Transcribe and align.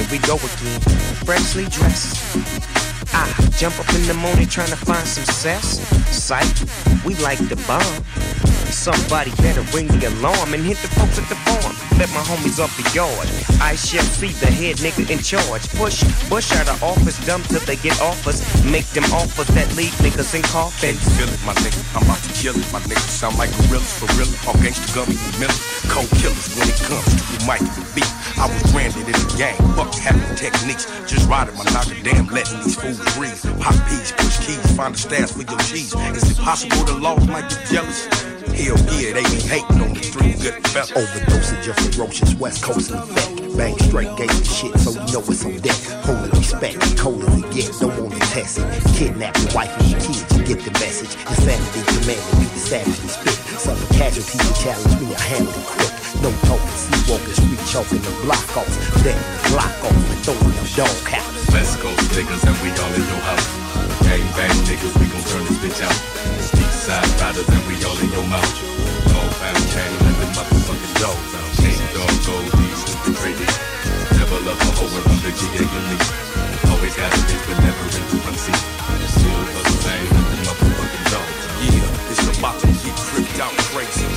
Here 0.00 0.08
we 0.12 0.18
go 0.26 0.36
again, 0.36 0.80
freshly 1.26 1.66
dressed. 1.66 2.69
I 3.12 3.26
jump 3.58 3.78
up 3.78 3.88
in 3.94 4.06
the 4.06 4.14
morning 4.14 4.46
trying 4.46 4.70
to 4.70 4.76
find 4.76 5.06
some 5.06 5.24
cess. 5.24 5.80
Sight, 6.10 6.64
we 7.04 7.14
like 7.16 7.38
the 7.48 7.56
bomb. 7.66 8.04
Somebody 8.70 9.34
better 9.42 9.62
ring 9.74 9.88
the 9.88 10.06
alarm 10.08 10.54
and 10.54 10.62
hit 10.62 10.78
the 10.78 10.88
folks 10.94 11.18
at 11.18 11.26
the 11.28 11.34
farm. 11.42 11.74
Let 11.98 12.08
my 12.14 12.22
homies 12.22 12.62
off 12.62 12.70
the 12.78 12.86
yard. 12.94 13.26
I 13.60 13.74
shall 13.74 14.06
see 14.14 14.30
the 14.38 14.46
head 14.46 14.78
nigga 14.78 15.10
in 15.10 15.18
charge. 15.18 15.66
Push 15.74 16.06
Bush 16.30 16.54
out 16.54 16.70
of 16.70 16.82
office, 16.82 17.18
dumb 17.26 17.42
till 17.50 17.60
they 17.66 17.76
get 17.76 18.00
offers. 18.00 18.40
Make 18.64 18.86
them 18.94 19.04
offers 19.12 19.50
that 19.58 19.66
leave 19.74 19.92
niggas 19.98 20.32
in 20.38 20.42
coffins. 20.54 21.02
Feel 21.18 21.28
it, 21.28 21.42
my 21.44 21.52
nigga. 21.66 21.82
I'm 21.98 22.06
about 22.06 22.22
to 22.22 22.30
kill 22.38 22.54
it, 22.54 22.64
my 22.72 22.78
nigga. 22.86 23.02
Sound 23.10 23.36
like 23.36 23.50
gorillas 23.66 23.90
for 23.98 24.06
real. 24.14 24.30
All 24.46 24.54
gangsta 24.62 24.86
gummy 24.94 25.18
and 25.18 25.34
mental. 25.42 25.58
Cold 25.90 26.10
killers 26.22 26.54
when 26.54 26.70
it 26.70 26.78
comes 26.86 27.10
to 27.10 27.24
the 27.34 27.42
mic 27.50 27.60
and 27.60 27.74
the 27.74 27.90
beat. 27.90 28.12
I 28.38 28.46
was 28.46 28.62
branded 28.70 29.10
in 29.10 29.18
the 29.18 29.34
gang. 29.34 29.58
Fuck 29.74 29.92
having 29.98 30.22
techniques. 30.38 30.86
Just 31.10 31.26
riding 31.26 31.58
my 31.58 31.66
knocker 31.74 31.98
damn, 32.06 32.30
letting 32.30 32.62
these 32.62 32.78
fools 32.78 32.99
breathe. 33.16 33.40
Pop 33.60 33.74
peas, 33.88 34.12
push 34.16 34.46
keys, 34.46 34.76
find 34.76 34.94
a 34.94 34.98
stash 34.98 35.32
for 35.32 35.42
your 35.42 35.58
cheese. 35.60 35.94
Is 35.94 36.30
it 36.30 36.38
possible 36.38 36.84
the 36.84 36.94
laws 36.98 37.26
might 37.28 37.48
get 37.48 37.66
jealous? 37.70 38.06
Hell 38.50 38.76
yeah, 38.92 39.14
they 39.14 39.22
be 39.24 39.40
hating 39.40 39.80
on 39.80 39.94
the 39.94 40.00
three 40.00 40.34
good 40.34 40.66
fellas. 40.68 40.90
Overdosage 40.92 41.68
of 41.68 41.76
ferocious 41.94 42.34
West 42.34 42.62
Coast 42.62 42.90
effect. 42.90 43.56
Bang 43.56 43.78
straight 43.78 44.14
gave 44.16 44.28
the 44.28 44.44
shit, 44.44 44.78
so 44.78 44.92
you 44.92 45.12
know 45.12 45.24
it's 45.26 45.44
on 45.44 45.56
deck. 45.58 45.76
Holy 46.04 46.30
respect, 46.30 46.98
cold 46.98 47.22
as 47.24 47.38
it 47.38 47.50
gets, 47.52 47.80
don't 47.80 47.96
wanna 48.02 48.18
test 48.32 48.58
it. 48.58 48.66
Kidnap 48.94 49.36
your 49.38 49.52
wife 49.54 49.72
and 49.80 49.90
your 49.90 50.00
kids, 50.00 50.24
you 50.36 50.44
get 50.44 50.64
the 50.64 50.72
message. 50.72 51.14
Insanity 51.28 51.82
commanded 51.86 52.38
me 52.38 52.46
to 52.46 52.58
savagely 52.58 53.08
spit. 53.08 53.38
Some 53.60 53.78
casualties 53.96 54.62
challenge 54.62 55.00
me, 55.00 55.14
I 55.14 55.20
handle 55.20 55.52
it 55.52 55.66
quick. 55.66 55.99
No 56.20 56.28
talking, 56.44 56.76
sleepwalking, 56.76 57.32
street 57.32 57.60
choking 57.64 58.02
the 58.04 58.12
block 58.20 58.44
off. 58.52 58.68
Then 59.00 59.16
block 59.48 59.72
off 59.80 59.96
and 59.96 60.20
throwing 60.20 60.52
them 60.52 60.68
dog 60.76 60.92
house. 61.08 61.48
West 61.48 61.80
Coast 61.80 61.96
niggas 62.12 62.44
and 62.44 62.56
we 62.60 62.68
all 62.76 62.92
in 62.92 63.04
your 63.08 63.24
house. 63.24 63.48
Gang 64.04 64.20
bang 64.36 64.52
niggas, 64.68 64.92
we 65.00 65.08
gon' 65.08 65.24
turn 65.32 65.48
this 65.48 65.56
bitch 65.64 65.80
out. 65.80 65.96
East 66.60 66.84
side 66.84 67.08
riders 67.24 67.48
and 67.48 67.64
we 67.64 67.72
all 67.88 67.96
in 68.04 68.12
your 68.12 68.26
mouth. 68.28 68.52
All 69.16 69.32
found 69.40 69.64
chain 69.72 69.88
and 69.96 70.16
the 70.20 70.28
motherfucking 70.36 70.94
dogs 71.00 71.32
out. 71.40 71.48
King 71.56 71.80
dog 71.96 72.12
gold, 72.28 72.52
these 72.52 72.80
stupid 72.84 73.16
trading. 73.16 73.54
Never 74.20 74.44
love 74.44 74.60
a 74.60 74.70
hoe 74.76 74.92
around 74.92 75.24
the 75.24 75.32
GA 75.32 75.64
elite. 75.64 76.04
Always 76.68 76.94
got 77.00 77.16
a 77.16 77.20
bitch 77.32 77.44
but 77.48 77.58
never 77.64 77.84
in 77.96 78.04
the 78.12 78.20
front 78.20 78.36
seat. 78.36 78.60
Still 79.08 79.40
the 79.56 79.72
same 79.72 80.04
and 80.04 80.26
the 80.36 80.36
motherfucking 80.44 81.06
dogs 81.08 81.16
out. 81.16 81.64
Yeah, 81.64 82.12
it's 82.12 82.28
about 82.36 82.60
to 82.60 82.68
get 82.84 82.92
tripped 83.08 83.40
out 83.40 83.56
crazy. 83.72 84.09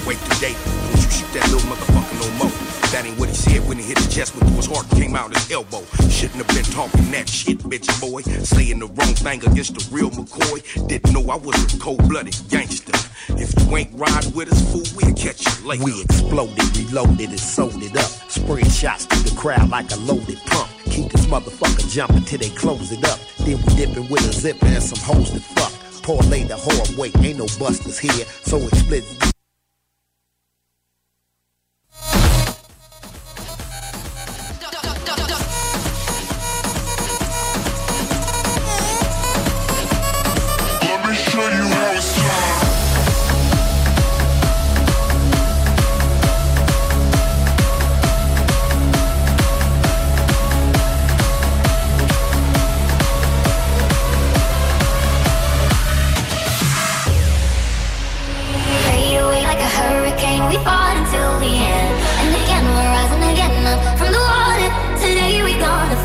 Throwaway 0.00 0.16
today. 0.30 0.54
Don't 0.54 1.02
you 1.02 1.10
shoot 1.10 1.32
that 1.32 1.50
little 1.50 1.68
motherfucker 1.70 2.14
no 2.20 2.44
more. 2.44 2.52
That 2.90 3.04
ain't 3.06 3.18
what 3.18 3.28
he 3.28 3.34
said 3.34 3.66
when 3.68 3.78
he 3.78 3.84
hit 3.84 3.98
the 3.98 4.10
chest 4.10 4.34
with 4.34 4.48
his 4.56 4.66
heart 4.66 4.88
came 4.90 5.14
out 5.14 5.34
his 5.34 5.50
elbow. 5.50 5.84
Shouldn't 6.08 6.44
have 6.44 6.48
been 6.48 6.64
talking 6.64 7.10
that 7.12 7.28
shit, 7.28 7.58
bitch 7.58 7.88
boy. 8.00 8.22
Saying 8.22 8.80
the 8.80 8.86
wrong 8.86 9.14
thing 9.14 9.44
against 9.46 9.74
the 9.74 9.94
real 9.94 10.10
McCoy. 10.10 10.88
Didn't 10.88 11.12
know 11.12 11.30
I 11.30 11.36
was 11.36 11.54
a 11.74 11.78
cold-blooded 11.78 12.36
gangster. 12.48 12.92
If 13.28 13.54
you 13.58 13.76
ain't 13.76 13.90
ride 13.94 14.26
with 14.34 14.52
us, 14.52 14.60
fool, 14.72 14.82
we'll 14.96 15.14
catch 15.14 15.46
you 15.46 15.68
later. 15.68 15.84
We 15.84 16.02
exploded, 16.02 16.76
reloaded, 16.76 17.30
and 17.30 17.40
sold 17.40 17.82
it 17.82 17.96
up. 17.96 18.10
Spread 18.28 18.70
shots 18.70 19.06
through 19.06 19.30
the 19.30 19.36
crowd 19.36 19.70
like 19.70 19.90
a 19.92 19.96
loaded 19.98 20.38
pump. 20.46 20.68
Keep 20.90 21.12
this 21.12 21.26
motherfucker 21.26 21.88
jumping 21.88 22.24
till 22.24 22.38
they 22.38 22.50
close 22.50 22.90
it 22.90 23.04
up. 23.04 23.20
Then 23.38 23.58
we 23.62 23.74
dipping 23.74 24.08
with 24.08 24.28
a 24.28 24.32
zipper 24.32 24.66
and 24.66 24.82
some 24.82 24.98
hoes 24.98 25.30
to 25.30 25.40
fuck. 25.40 25.72
Poor 26.02 26.22
lay 26.24 26.42
the 26.42 26.54
whore 26.54 26.98
way. 26.98 27.12
ain't 27.24 27.38
no 27.38 27.46
busters 27.58 27.98
here. 27.98 28.24
So 28.42 28.56
explicit. 28.58 29.30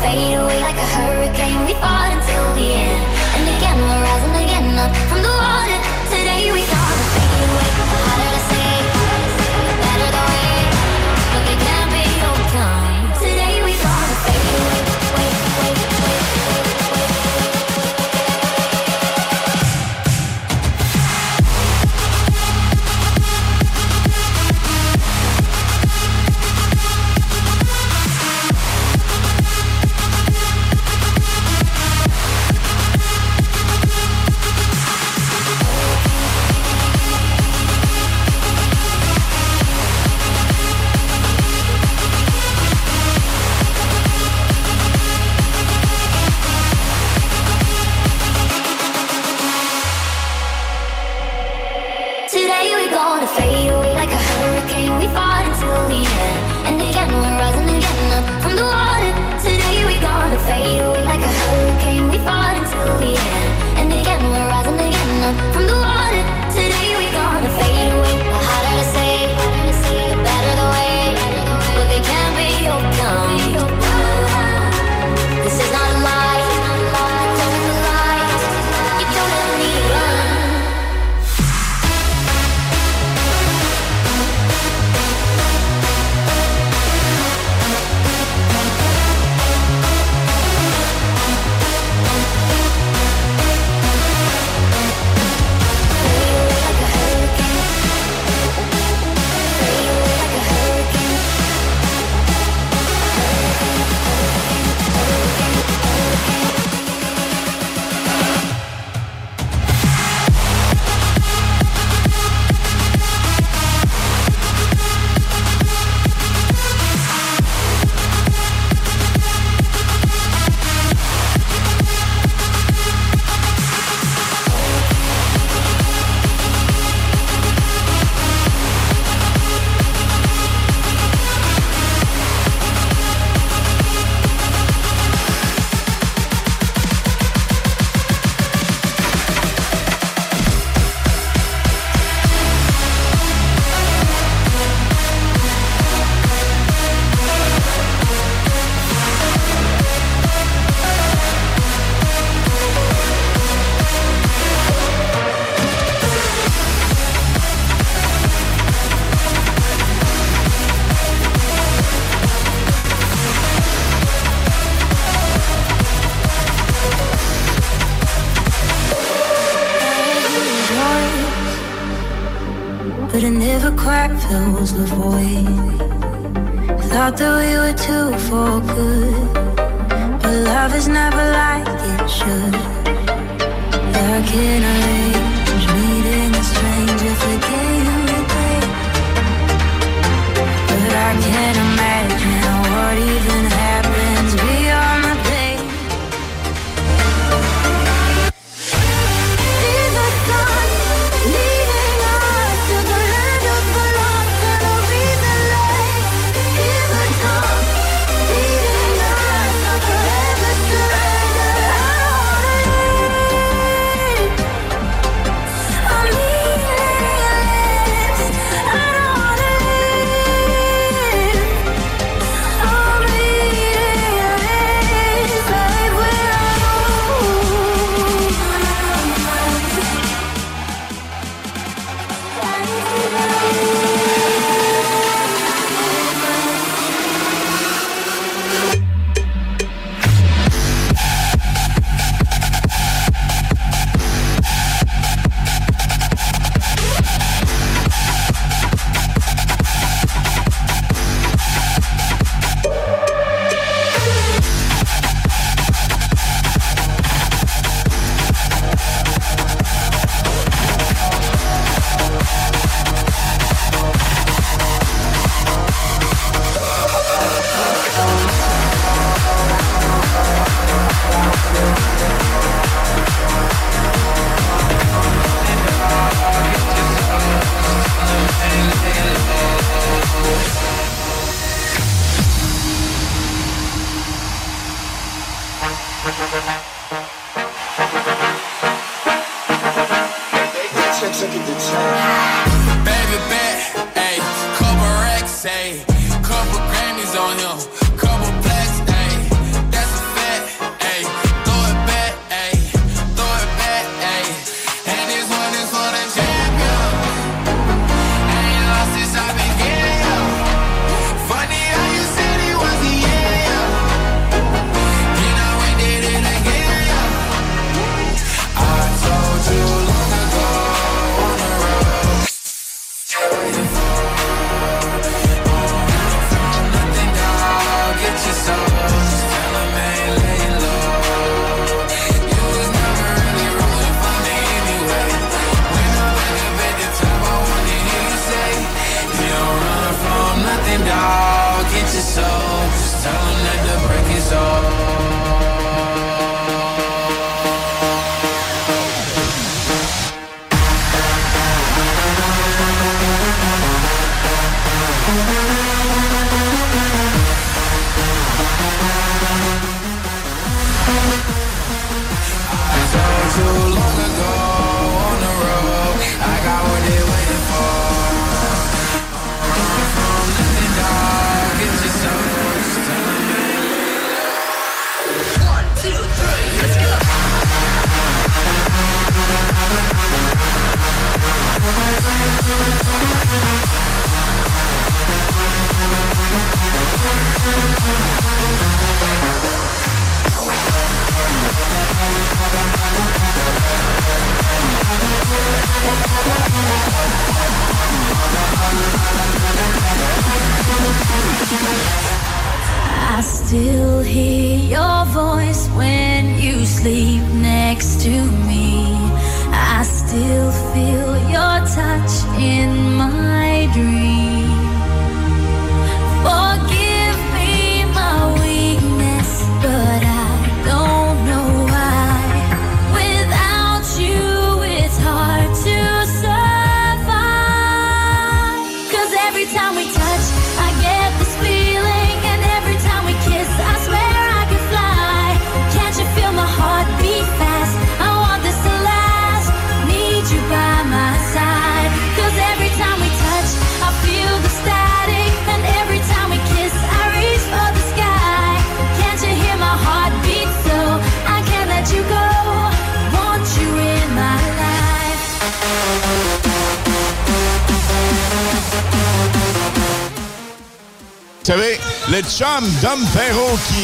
Fade 0.06 0.34
away 0.34 0.65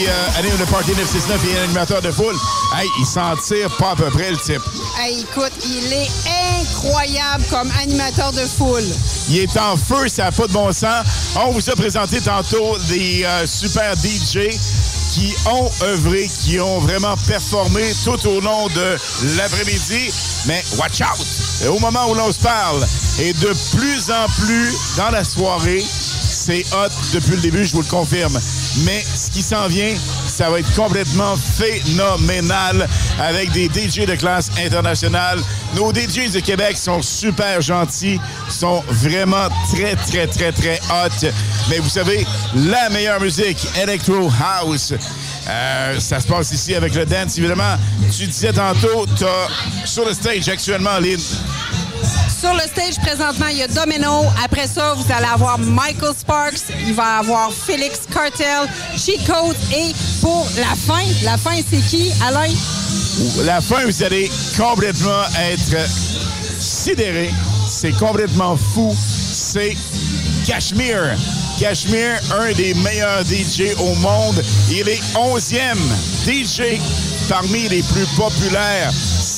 Qui 0.02 0.08
euh, 0.08 0.66
Party 0.66 0.90
969 0.96 1.44
et 1.44 1.52
est 1.52 1.58
animateur 1.60 2.02
de 2.02 2.10
foule, 2.10 2.34
hey, 2.76 2.88
il 2.98 3.06
s'en 3.06 3.36
tire 3.36 3.70
pas 3.76 3.92
à 3.92 3.94
peu 3.94 4.10
près 4.10 4.32
le 4.32 4.36
type. 4.36 4.62
Hey, 4.98 5.20
écoute, 5.20 5.52
il 5.64 5.92
est 5.92 6.08
incroyable 6.60 7.44
comme 7.48 7.70
animateur 7.80 8.32
de 8.32 8.40
foule. 8.40 8.82
Il 9.28 9.38
est 9.38 9.56
en 9.56 9.76
feu, 9.76 10.08
ça 10.08 10.24
n'a 10.24 10.32
pas 10.32 10.48
de 10.48 10.52
bon 10.52 10.72
sens. 10.72 11.06
On 11.36 11.52
vous 11.52 11.70
a 11.70 11.76
présenté 11.76 12.20
tantôt 12.20 12.78
des 12.88 13.22
euh, 13.24 13.46
super 13.46 13.94
DJ 13.94 14.50
qui 15.12 15.34
ont 15.46 15.70
œuvré, 15.82 16.28
qui 16.40 16.58
ont 16.58 16.80
vraiment 16.80 17.14
performé 17.28 17.82
tout 18.02 18.26
au 18.26 18.40
long 18.40 18.66
de 18.68 18.96
l'après-midi. 19.36 20.12
Mais 20.46 20.64
watch 20.78 21.00
out! 21.00 21.68
Au 21.68 21.78
moment 21.78 22.10
où 22.10 22.14
l'on 22.14 22.32
se 22.32 22.40
parle, 22.40 22.84
et 23.20 23.32
de 23.34 23.52
plus 23.76 24.10
en 24.10 24.26
plus 24.44 24.96
dans 24.96 25.10
la 25.10 25.22
soirée, 25.22 25.84
c'est 26.32 26.64
hot 26.72 26.88
depuis 27.12 27.36
le 27.36 27.40
début, 27.42 27.64
je 27.64 27.72
vous 27.72 27.82
le 27.82 27.88
confirme. 27.88 28.36
Mais 28.84 29.04
qui 29.32 29.42
s'en 29.42 29.66
vient, 29.68 29.94
ça 30.26 30.50
va 30.50 30.60
être 30.60 30.74
complètement 30.74 31.36
phénoménal 31.36 32.88
avec 33.20 33.50
des 33.52 33.66
DJ 33.66 34.06
de 34.06 34.14
classe 34.14 34.50
internationale. 34.58 35.40
Nos 35.74 35.92
DJs 35.92 36.32
de 36.32 36.40
Québec 36.40 36.76
sont 36.76 37.00
super 37.02 37.60
gentils, 37.60 38.20
sont 38.48 38.82
vraiment 38.88 39.48
très, 39.74 39.96
très, 39.96 40.26
très, 40.26 40.52
très 40.52 40.80
hot. 40.90 41.26
Mais 41.70 41.78
vous 41.78 41.88
savez, 41.88 42.26
la 42.54 42.90
meilleure 42.90 43.20
musique, 43.20 43.66
Electro 43.80 44.30
House, 44.40 44.92
euh, 45.48 45.98
ça 45.98 46.20
se 46.20 46.26
passe 46.26 46.52
ici 46.52 46.74
avec 46.74 46.94
le 46.94 47.06
dance, 47.06 47.38
évidemment. 47.38 47.76
Tu 48.16 48.26
disais 48.26 48.52
tantôt, 48.52 49.06
tu 49.16 49.24
as 49.24 49.86
sur 49.86 50.04
le 50.04 50.12
stage 50.12 50.48
actuellement, 50.48 50.98
Lynn, 50.98 51.20
Sur 52.42 52.54
le 52.54 52.62
stage, 52.62 52.96
présentement, 52.96 53.46
il 53.52 53.58
y 53.58 53.62
a 53.62 53.68
Domino. 53.68 54.24
Après 54.44 54.66
ça, 54.66 54.94
vous 54.94 55.12
allez 55.12 55.28
avoir 55.32 55.60
Michael 55.60 56.12
Sparks. 56.18 56.74
Il 56.84 56.92
va 56.92 57.18
avoir 57.18 57.52
Félix 57.52 58.00
Cartel, 58.12 58.68
Code. 59.24 59.54
Et 59.72 59.92
pour 60.20 60.44
la 60.56 60.74
fin, 60.74 61.04
la 61.22 61.36
fin, 61.36 61.54
c'est 61.70 61.80
qui, 61.88 62.10
Alain? 62.20 62.52
la 63.44 63.60
fin, 63.60 63.84
vous 63.84 64.02
allez 64.02 64.28
complètement 64.58 65.22
être 65.52 65.88
sidéré. 66.58 67.30
C'est 67.68 67.92
complètement 67.92 68.56
fou. 68.56 68.92
C'est 68.98 69.76
Cashmere. 70.44 71.16
Cashmere, 71.60 72.18
un 72.40 72.50
des 72.54 72.74
meilleurs 72.74 73.24
DJ 73.24 73.72
au 73.78 73.94
monde. 74.00 74.42
Il 74.68 74.88
est 74.88 75.00
11e 75.14 75.78
DJ 76.26 76.80
parmi 77.28 77.68
les 77.68 77.84
plus 77.84 78.06
populaires 78.16 78.90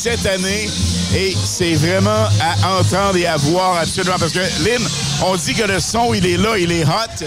cette 0.05 0.27
année. 0.27 0.69
Et 1.17 1.35
c'est 1.47 1.77
vraiment 1.77 2.29
à 2.39 2.79
entendre 2.79 3.17
et 3.17 3.25
à 3.25 3.39
voir 3.39 3.79
absolument. 3.79 4.17
Parce 4.19 4.33
que, 4.33 4.41
Lynn, 4.63 4.87
on 5.25 5.35
dit 5.35 5.55
que 5.55 5.63
le 5.63 5.81
son, 5.81 6.13
il 6.13 6.27
est 6.27 6.37
là, 6.37 6.59
il 6.59 6.71
est 6.73 6.85
hot. 6.85 7.25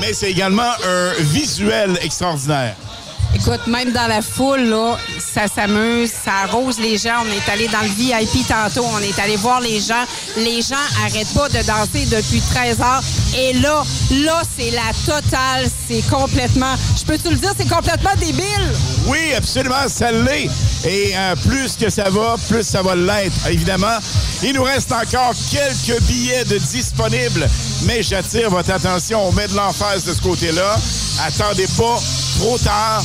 Mais 0.00 0.12
c'est 0.12 0.32
également 0.32 0.72
un 0.84 1.12
visuel 1.20 1.96
extraordinaire. 2.02 2.74
Écoute, 3.44 3.66
même 3.66 3.90
dans 3.90 4.06
la 4.06 4.22
foule, 4.22 4.68
là, 4.68 4.96
ça 5.18 5.48
s'amuse, 5.52 6.12
ça 6.24 6.30
arrose 6.44 6.78
les 6.78 6.96
gens. 6.96 7.24
On 7.24 7.26
est 7.26 7.52
allé 7.52 7.66
dans 7.66 7.80
le 7.80 7.88
VIP 7.88 8.46
tantôt, 8.46 8.86
on 8.94 9.00
est 9.00 9.18
allé 9.18 9.34
voir 9.34 9.60
les 9.60 9.80
gens. 9.80 10.04
Les 10.36 10.62
gens 10.62 10.76
arrêtent 11.04 11.34
pas 11.34 11.48
de 11.48 11.60
danser 11.66 12.06
depuis 12.06 12.40
13 12.40 12.80
heures. 12.80 13.02
Et 13.36 13.54
là, 13.54 13.82
là, 14.24 14.42
c'est 14.56 14.70
la 14.70 14.92
totale. 15.04 15.66
C'est 15.88 16.08
complètement, 16.08 16.76
je 16.96 17.04
peux 17.04 17.18
te 17.18 17.28
le 17.28 17.34
dire, 17.34 17.52
c'est 17.58 17.68
complètement 17.68 18.14
débile? 18.20 18.44
Oui, 19.06 19.34
absolument, 19.36 19.88
ça 19.88 20.12
l'est. 20.12 20.48
Et 20.84 21.12
euh, 21.16 21.34
plus 21.44 21.76
que 21.76 21.90
ça 21.90 22.10
va, 22.10 22.36
plus 22.48 22.62
ça 22.62 22.80
va 22.80 22.94
l'être, 22.94 23.48
évidemment. 23.50 23.98
Il 24.44 24.54
nous 24.54 24.62
reste 24.62 24.92
encore 24.92 25.34
quelques 25.50 26.00
billets 26.02 26.44
de 26.44 26.58
disponibles, 26.58 27.48
mais 27.86 28.04
j'attire 28.04 28.50
votre 28.50 28.70
attention. 28.70 29.26
On 29.26 29.32
met 29.32 29.48
de 29.48 29.56
l'emphase 29.56 30.04
de 30.04 30.14
ce 30.14 30.20
côté-là. 30.20 30.76
Attendez 31.26 31.66
pas 31.76 31.98
trop 32.38 32.56
tard. 32.58 33.02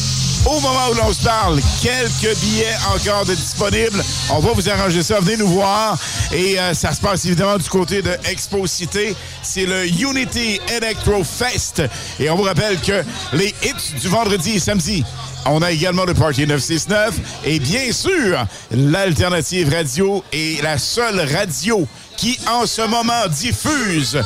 Au 0.50 0.62
moment 0.62 0.88
où 0.90 0.94
l'on 0.94 1.12
se 1.12 1.24
parle, 1.24 1.60
quelques 1.82 2.38
billets 2.40 2.76
encore 2.96 3.26
de 3.26 3.36
disponibles. 3.36 4.02
On 4.30 4.40
va 4.40 4.54
vous 4.54 4.70
arranger 4.70 5.04
ça. 5.04 5.20
Venez 5.20 5.36
nous 5.36 5.50
voir. 5.50 5.98
Et 6.32 6.58
euh, 6.58 6.74
ça 6.74 6.94
se 6.94 7.02
passe 7.02 7.26
évidemment 7.26 7.58
du 7.58 7.68
côté 7.68 8.02
de 8.02 8.12
Expo 8.30 8.66
Cité. 8.66 9.14
C'est 9.44 9.66
le 9.66 9.86
Unity 9.86 10.62
Electro 10.70 11.22
Fest. 11.26 11.84
Et 12.18 12.30
on 12.30 12.38
vous 12.38 12.44
rappelle 12.44 12.80
que 12.80 13.04
les 13.34 13.54
hits 13.62 14.00
du 14.00 14.08
vendredi 14.08 14.52
et 14.52 14.60
samedi 14.60 15.04
on 15.50 15.62
a 15.62 15.72
également 15.72 16.04
le 16.04 16.14
Party 16.14 16.46
969 16.46 17.16
et 17.46 17.60
bien 17.60 17.92
sûr, 17.94 18.46
l'Alternative 18.72 19.74
Radio 19.74 20.24
est 20.34 20.62
la 20.62 20.78
seule 20.78 21.22
radio 21.34 21.88
qui 22.18 22.38
en 22.52 22.66
ce 22.66 22.82
moment 22.82 23.28
diffuse 23.30 24.22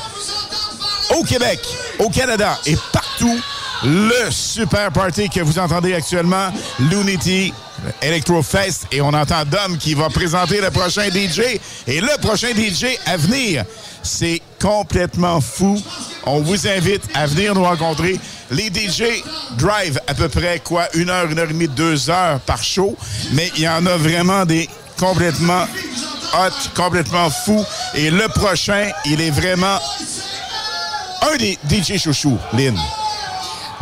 au 1.15 1.23
Québec, 1.23 1.59
au 1.99 2.09
Canada 2.09 2.57
et 2.65 2.75
partout 2.91 3.39
le 3.83 4.31
super 4.31 4.91
party 4.91 5.29
que 5.29 5.41
vous 5.41 5.57
entendez 5.57 5.93
actuellement, 5.93 6.49
l'Unity 6.79 7.53
Electro 8.01 8.41
Fest. 8.41 8.87
Et 8.91 9.01
on 9.01 9.09
entend 9.09 9.43
Dom 9.45 9.77
qui 9.77 9.93
va 9.93 10.09
présenter 10.09 10.61
le 10.61 10.69
prochain 10.69 11.09
DJ. 11.09 11.59
Et 11.87 12.01
le 12.01 12.21
prochain 12.21 12.49
DJ 12.49 12.97
à 13.05 13.17
venir, 13.17 13.65
c'est 14.03 14.41
complètement 14.61 15.41
fou. 15.41 15.81
On 16.25 16.41
vous 16.41 16.67
invite 16.67 17.03
à 17.13 17.25
venir 17.25 17.55
nous 17.55 17.63
rencontrer. 17.63 18.19
Les 18.51 18.67
DJ 18.67 19.23
drive 19.57 19.99
à 20.07 20.13
peu 20.13 20.29
près 20.29 20.59
quoi, 20.59 20.87
une 20.93 21.09
heure, 21.09 21.29
une 21.31 21.39
heure 21.39 21.49
et 21.49 21.53
demie, 21.53 21.67
deux 21.67 22.09
heures 22.09 22.39
par 22.41 22.63
show. 22.63 22.95
Mais 23.33 23.51
il 23.55 23.63
y 23.63 23.69
en 23.69 23.85
a 23.85 23.97
vraiment 23.97 24.45
des 24.45 24.69
complètement 24.99 25.65
hot, 26.33 26.69
complètement 26.75 27.29
fou. 27.29 27.63
Et 27.95 28.11
le 28.11 28.27
prochain, 28.27 28.89
il 29.05 29.21
est 29.21 29.31
vraiment 29.31 29.79
un 31.23 31.37
des 31.37 31.57
DJ 31.69 31.97
chouchous, 31.97 32.37
Lynn. 32.53 32.77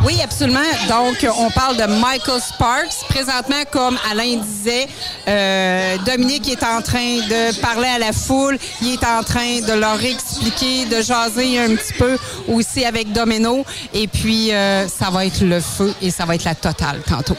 Oui, 0.02 0.18
absolument. 0.24 0.60
Donc, 0.88 1.26
on 1.36 1.50
parle 1.50 1.76
de 1.76 1.84
Michael 1.84 2.40
Sparks. 2.40 3.06
Présentement, 3.10 3.62
comme 3.70 3.98
Alain 4.10 4.38
disait, 4.38 4.88
euh, 5.28 5.98
Dominique 6.06 6.48
est 6.48 6.62
en 6.62 6.80
train 6.80 7.18
de 7.28 7.60
parler 7.60 7.88
à 7.88 7.98
la 7.98 8.12
foule. 8.12 8.58
Il 8.80 8.94
est 8.94 9.04
en 9.04 9.22
train 9.22 9.60
de 9.60 9.72
leur 9.74 10.02
expliquer, 10.02 10.86
de 10.86 11.02
jaser 11.02 11.58
un 11.58 11.76
petit 11.76 11.92
peu 11.92 12.16
aussi 12.48 12.84
avec 12.86 13.12
Domino. 13.12 13.64
Et 13.92 14.08
puis, 14.08 14.52
euh, 14.52 14.88
ça 14.88 15.10
va 15.10 15.26
être 15.26 15.42
le 15.42 15.60
feu 15.60 15.94
et 16.00 16.10
ça 16.10 16.24
va 16.24 16.34
être 16.34 16.44
la 16.44 16.54
totale 16.54 17.02
tantôt. 17.06 17.36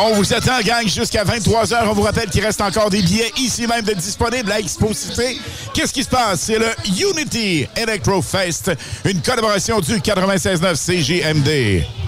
On 0.00 0.14
vous 0.14 0.34
attend, 0.34 0.60
gang, 0.64 0.86
jusqu'à 0.88 1.24
23h. 1.24 1.88
On 1.88 1.92
vous 1.92 2.02
rappelle 2.02 2.28
qu'il 2.28 2.44
reste 2.44 2.60
encore 2.60 2.90
des 2.90 3.02
billets 3.02 3.32
ici 3.38 3.68
même 3.68 3.82
de 3.82 3.94
disponibles 3.94 4.50
à 4.50 4.58
Exposité. 4.58 5.40
Qu'est-ce 5.74 5.92
qui 5.92 6.02
se 6.02 6.08
passe? 6.08 6.40
C'est 6.40 6.58
le 6.58 6.70
Unity 6.86 7.68
Electro 7.76 8.20
Fest, 8.20 8.72
une 9.04 9.22
collaboration 9.22 9.78
du 9.78 10.00
96.9 10.00 10.74
CGMD. 10.74 11.99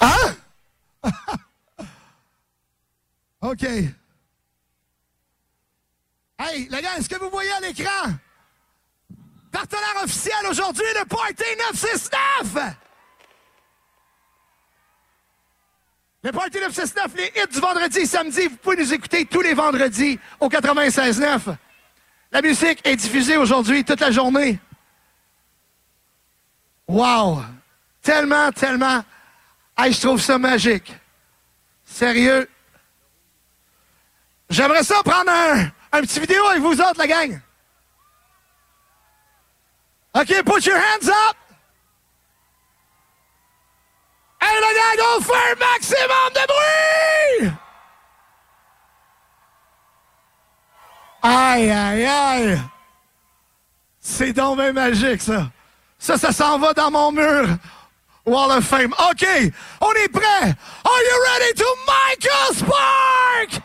Hein? 0.00 0.36
OK. 3.40 3.64
Hey, 3.64 3.94
les 6.68 6.82
gars, 6.82 6.98
est-ce 6.98 7.08
que 7.08 7.18
vous 7.18 7.30
voyez 7.30 7.52
à 7.52 7.60
l'écran? 7.60 8.12
Partenaire 9.52 10.02
officiel 10.02 10.34
aujourd'hui, 10.50 10.84
le 10.98 11.04
Party 11.04 11.44
969! 11.72 12.74
Le 16.24 16.30
Party 16.30 16.60
969, 16.60 17.12
les 17.16 17.32
hits 17.36 17.52
du 17.52 17.60
vendredi 17.60 17.98
et 17.98 18.06
samedi, 18.06 18.46
vous 18.46 18.56
pouvez 18.56 18.76
nous 18.76 18.94
écouter 18.94 19.24
tous 19.24 19.40
les 19.40 19.54
vendredis 19.54 20.18
au 20.40 20.48
96.9. 20.48 21.56
La 22.30 22.42
musique 22.42 22.80
est 22.84 22.96
diffusée 22.96 23.36
aujourd'hui 23.36 23.84
toute 23.84 24.00
la 24.00 24.10
journée. 24.10 24.58
Wow! 26.88 27.42
Tellement, 28.02 28.50
tellement. 28.52 29.04
Hey, 29.78 29.92
je 29.92 30.00
trouve 30.00 30.20
ça 30.20 30.38
magique. 30.38 30.94
Sérieux? 31.84 32.48
J'aimerais 34.50 34.82
ça 34.82 35.02
prendre 35.02 35.30
un, 35.30 35.70
un 35.92 36.00
petit 36.02 36.20
vidéo 36.20 36.44
avec 36.46 36.60
vous 36.60 36.80
autres, 36.80 36.98
la 36.98 37.06
gang. 37.06 37.40
OK, 40.14 40.42
put 40.44 40.66
your 40.66 40.76
hands 40.76 41.08
up. 41.08 41.36
Hey, 44.40 44.60
la 44.60 44.74
gang, 44.74 45.06
on 45.16 45.20
fait 45.22 45.52
un 45.52 45.54
maximum 45.54 46.32
de 46.34 46.46
bruit! 46.46 47.52
Aïe, 51.22 51.70
aïe, 51.70 52.04
aïe. 52.04 52.60
C'est 54.00 54.32
donc 54.32 54.58
magique, 54.58 55.22
ça. 55.22 55.46
Ça, 56.02 56.18
ça 56.18 56.32
s'en 56.32 56.58
va 56.58 56.72
dans 56.72 56.90
mon 56.90 57.12
mur. 57.12 57.46
Wall 58.26 58.58
of 58.58 58.64
Fame. 58.64 58.92
OK, 59.08 59.24
on 59.80 59.92
est 59.92 60.08
prêt. 60.08 60.52
Are 60.84 61.00
you 61.00 61.22
ready 61.30 61.54
to 61.54 61.64
Michael 61.86 62.54
Spark? 62.56 63.62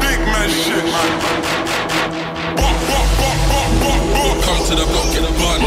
Big 0.00 0.20
man 0.20 0.48
shit, 0.48 0.84
man. 0.84 1.10
Come 4.44 4.64
to 4.64 4.74
the 4.74 4.86
block, 4.86 5.12
get 5.12 5.24
a 5.24 5.32
bun. 5.36 5.60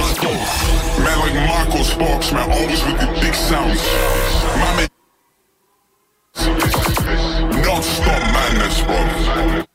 Man 1.04 1.20
like 1.20 1.36
Michael 1.36 1.84
Sparks, 1.84 2.32
man, 2.32 2.50
always 2.50 2.84
with 2.84 3.00
the 3.00 3.08
big 3.22 3.36
sounds. 3.36 3.84
Man, 4.58 4.91
Non-stop 7.64 8.24
madness, 8.34 8.82
bro. 8.84 9.71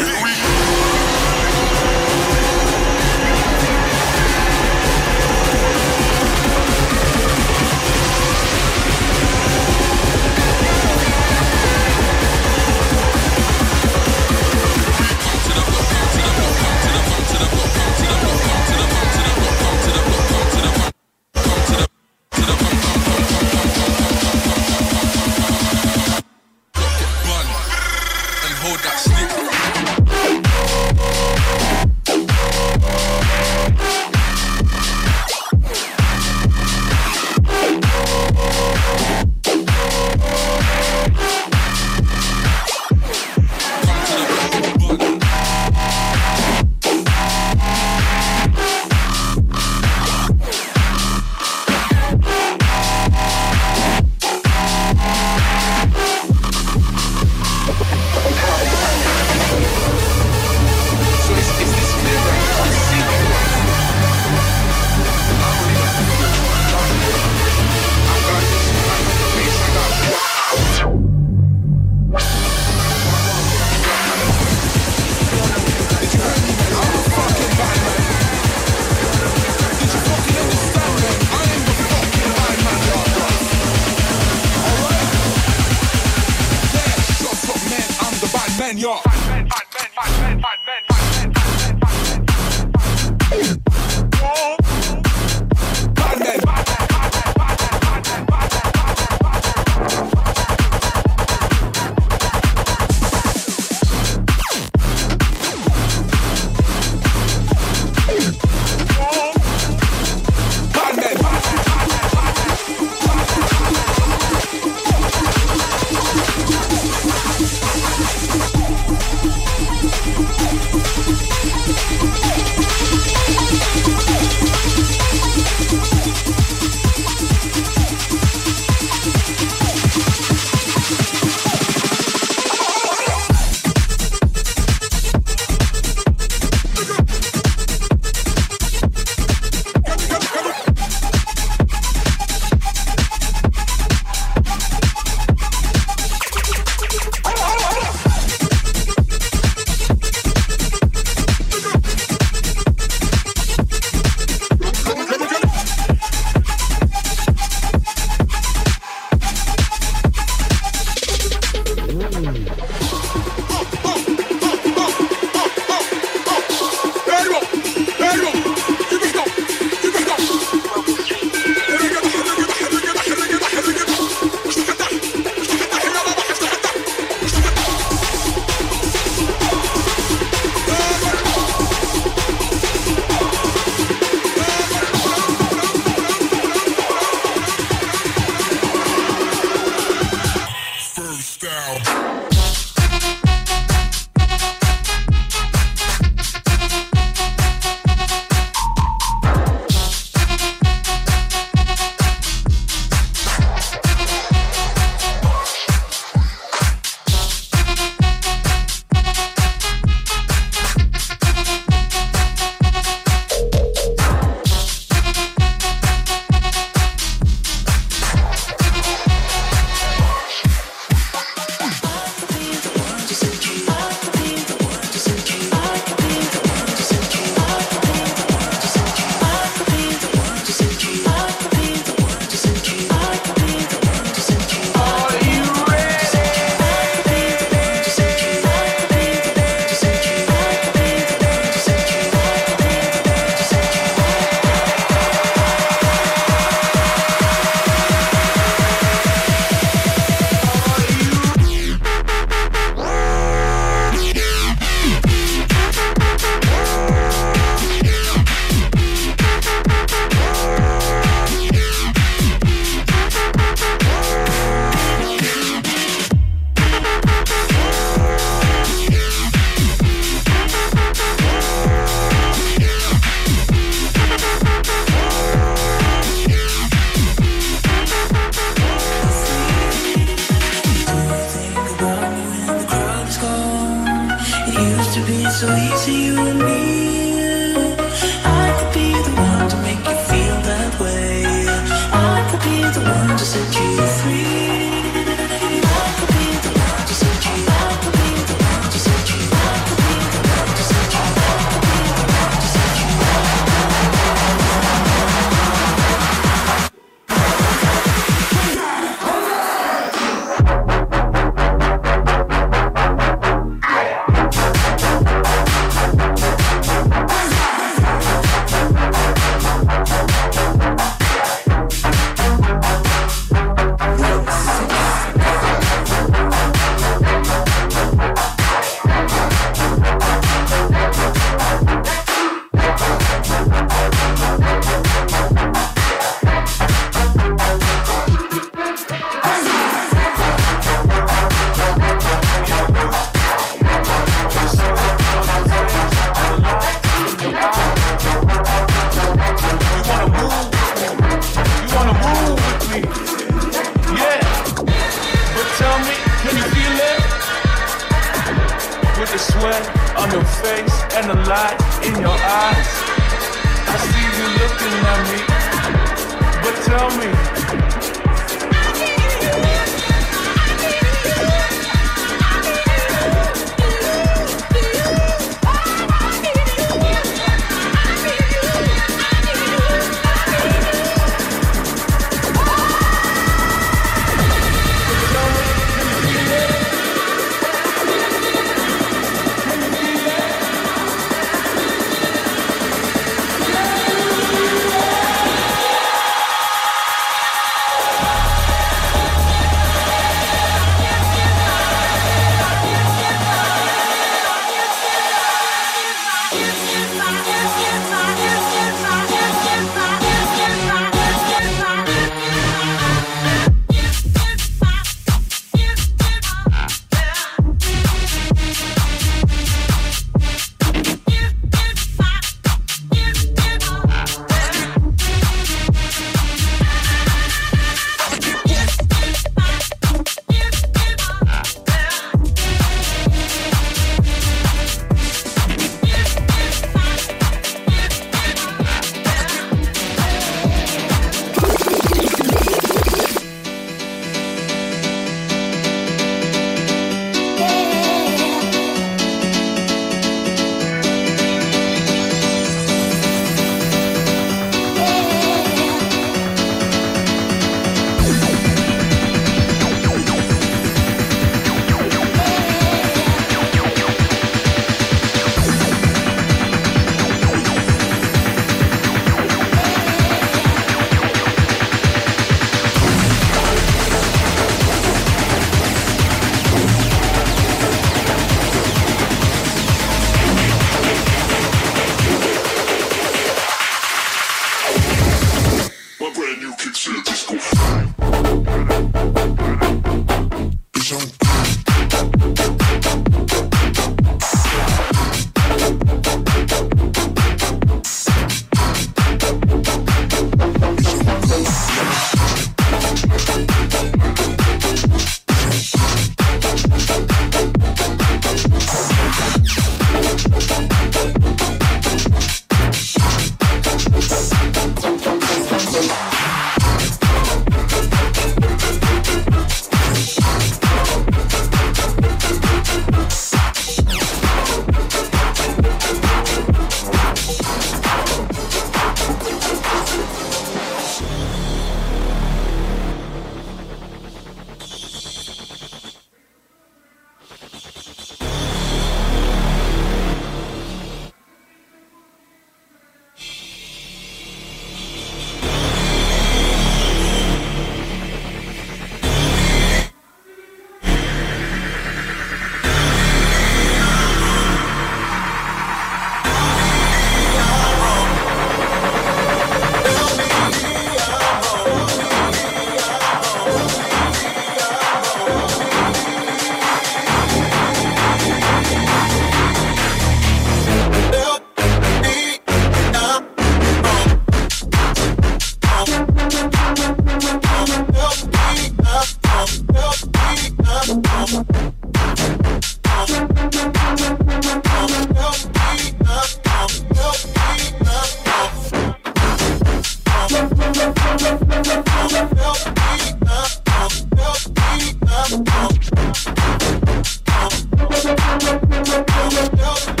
Yo, 598.83 599.05
yo, 599.29 599.41
yo. 599.57 600.00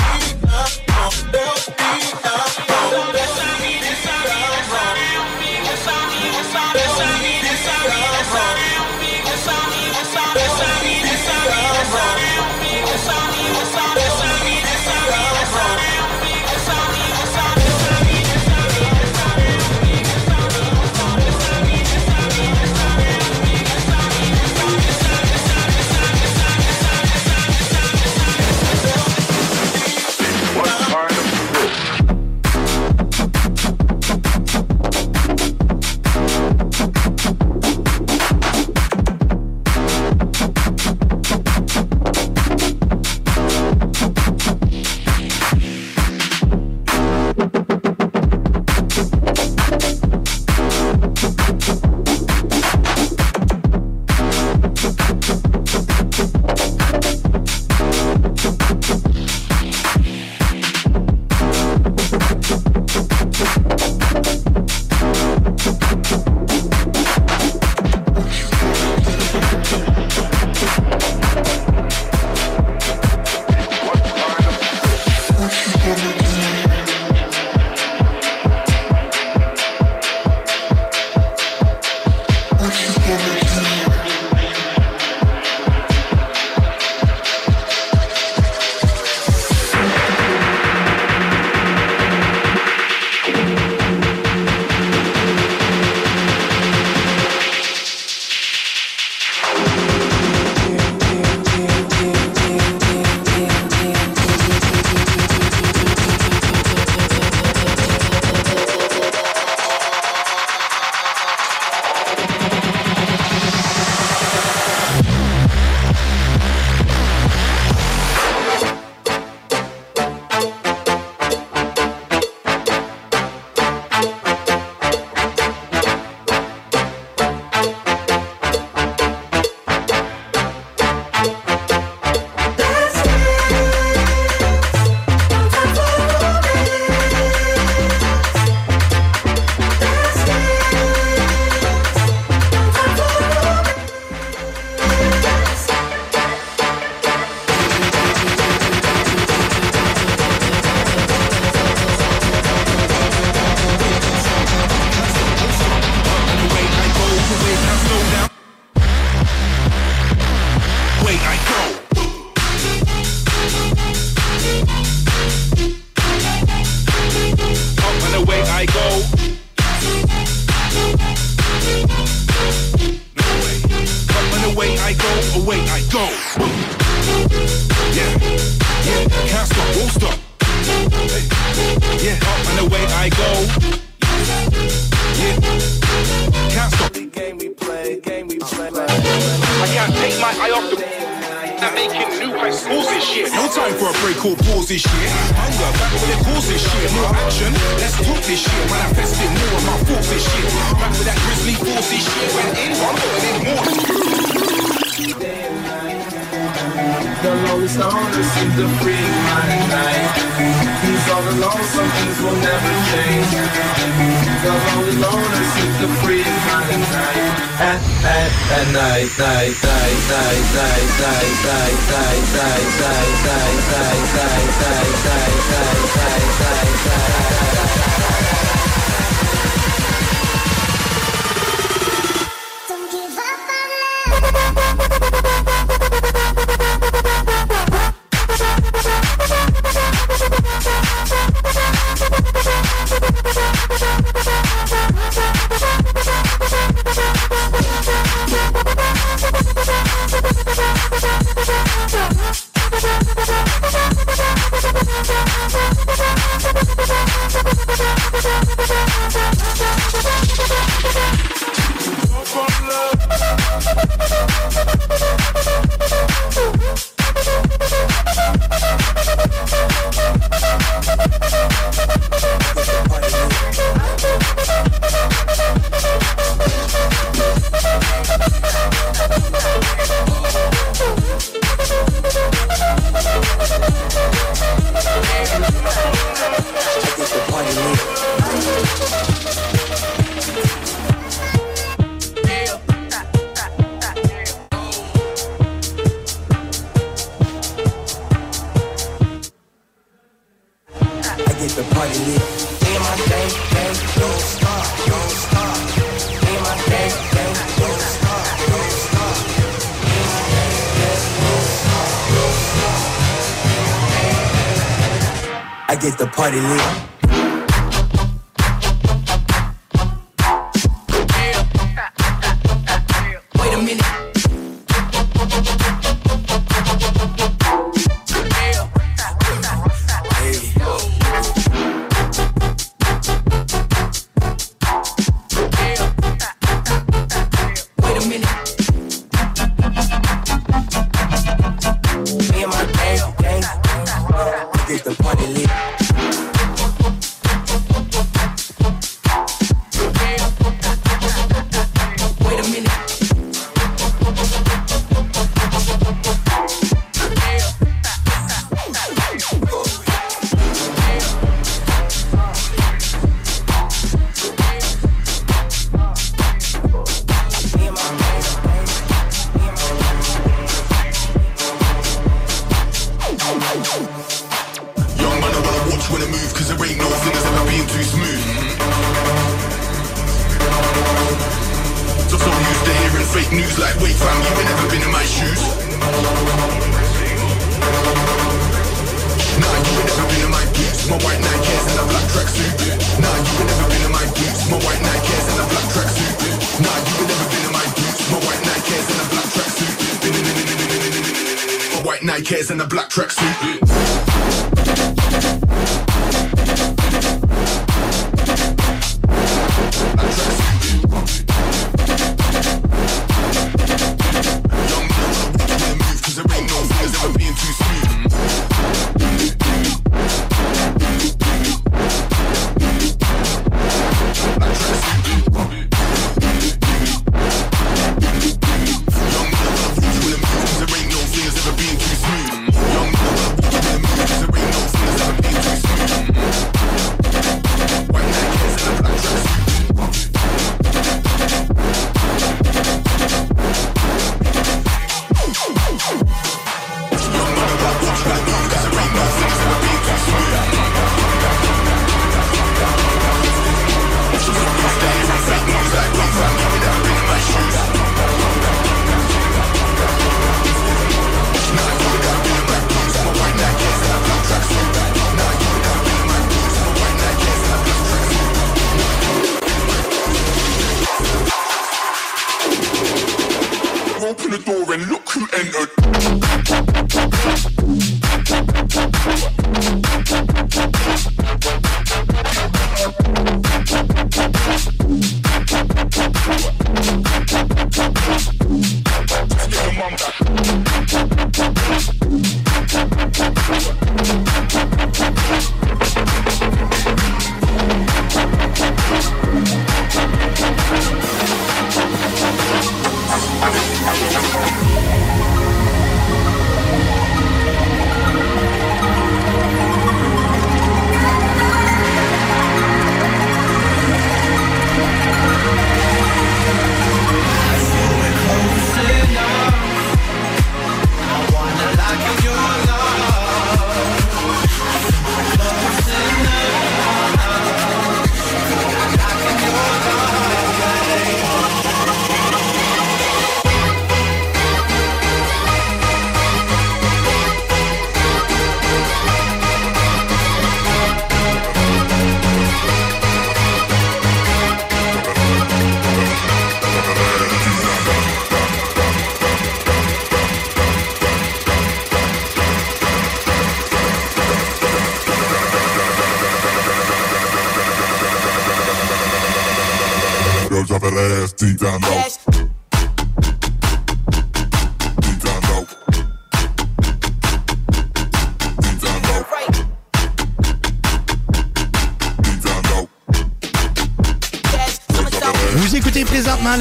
Everybody 316.33 316.55
lit. 316.55 316.80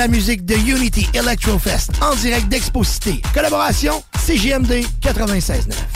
la 0.00 0.08
musique 0.08 0.46
de 0.46 0.54
Unity 0.54 1.06
Electrofest 1.12 1.90
en 2.00 2.14
direct 2.16 2.48
d'Expo 2.48 2.82
Cité. 2.84 3.20
Collaboration 3.34 4.02
CGMD 4.24 4.86
96.9. 5.02 5.89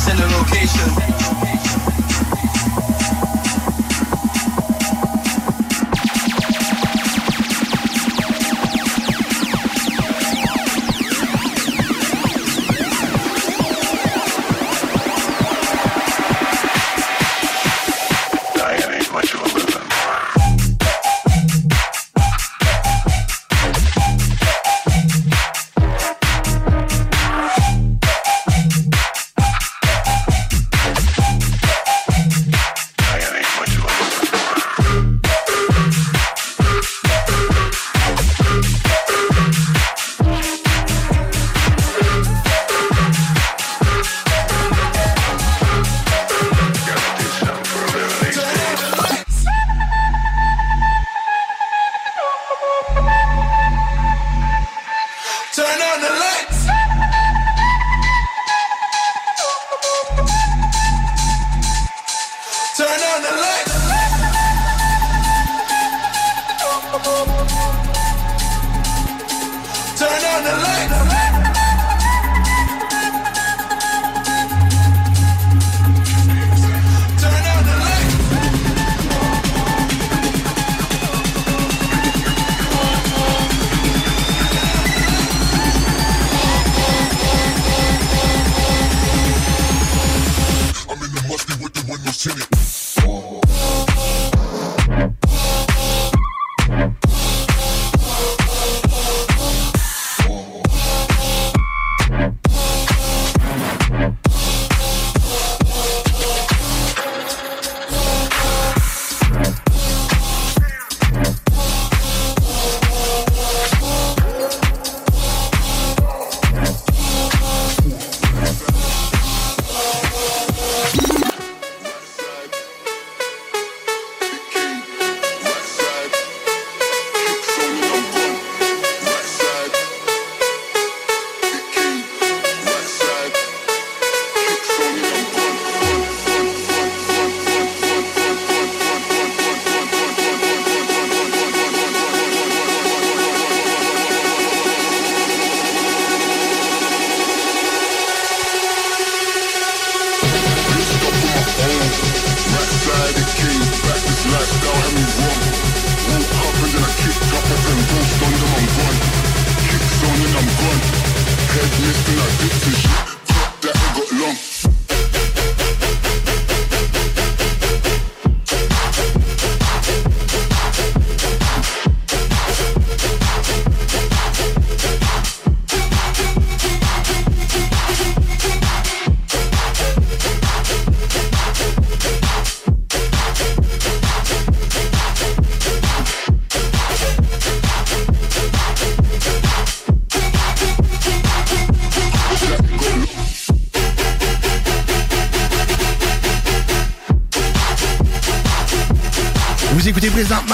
send 0.00 0.18
a 0.18 0.26
location. 0.38 1.69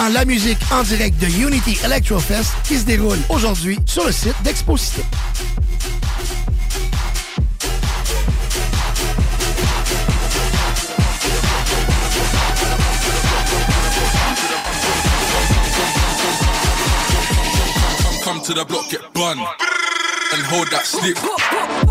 la 0.09 0.25
musique 0.25 0.59
en 0.71 0.83
direct 0.83 1.19
de 1.21 1.27
Unity 1.27 1.79
Electrofest 1.85 2.53
qui 2.65 2.79
se 2.79 2.85
déroule 2.85 3.19
aujourd'hui 3.29 3.79
sur 3.87 4.05
le 4.05 4.13
site 4.13 4.35
d'Exposité. 4.43 5.03
and 20.33 20.43
hold 20.43 20.69
that 20.69 20.85
slip. 20.85 21.86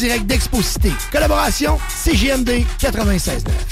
Direct 0.00 0.26
d'Exposité. 0.26 0.92
Collaboration 1.12 1.78
CGMD 1.88 2.64
96.9. 2.78 3.69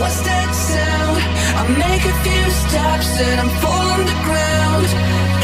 what's 0.00 0.20
that 0.24 0.50
sound? 0.56 1.20
I 1.60 1.62
make 1.76 2.04
a 2.08 2.16
few 2.24 2.44
steps 2.64 3.10
and 3.20 3.36
I'm 3.44 3.52
falling 3.60 4.06
the 4.08 4.18
ground. 4.24 4.88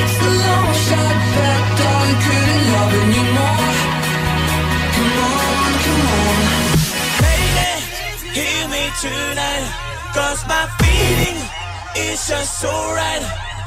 It's 0.00 0.16
the 0.16 0.32
long 0.32 0.70
shot 0.88 1.16
back, 1.36 1.62
darling, 1.76 2.20
couldn't 2.24 2.64
love 2.72 2.92
anymore. 3.04 3.68
Come 4.96 5.12
on, 5.28 5.72
come 5.84 6.04
on. 6.16 6.40
Lady, 7.24 7.72
hear 8.32 8.64
me 8.72 8.84
tonight. 9.04 9.68
Cause 10.16 10.40
my 10.48 10.64
feeling 10.80 11.38
is 12.08 12.18
just 12.26 12.58
so 12.58 12.72
right. 12.96 13.24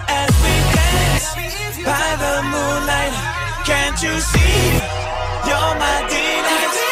As 0.09 0.33
we 0.41 0.53
dance 0.73 1.27
by 1.85 2.09
the 2.17 2.35
moonlight. 2.49 3.15
Can't 3.69 3.97
you 4.01 4.15
see? 4.19 4.57
You're 5.45 5.75
my 5.77 5.97
delight. 6.09 6.89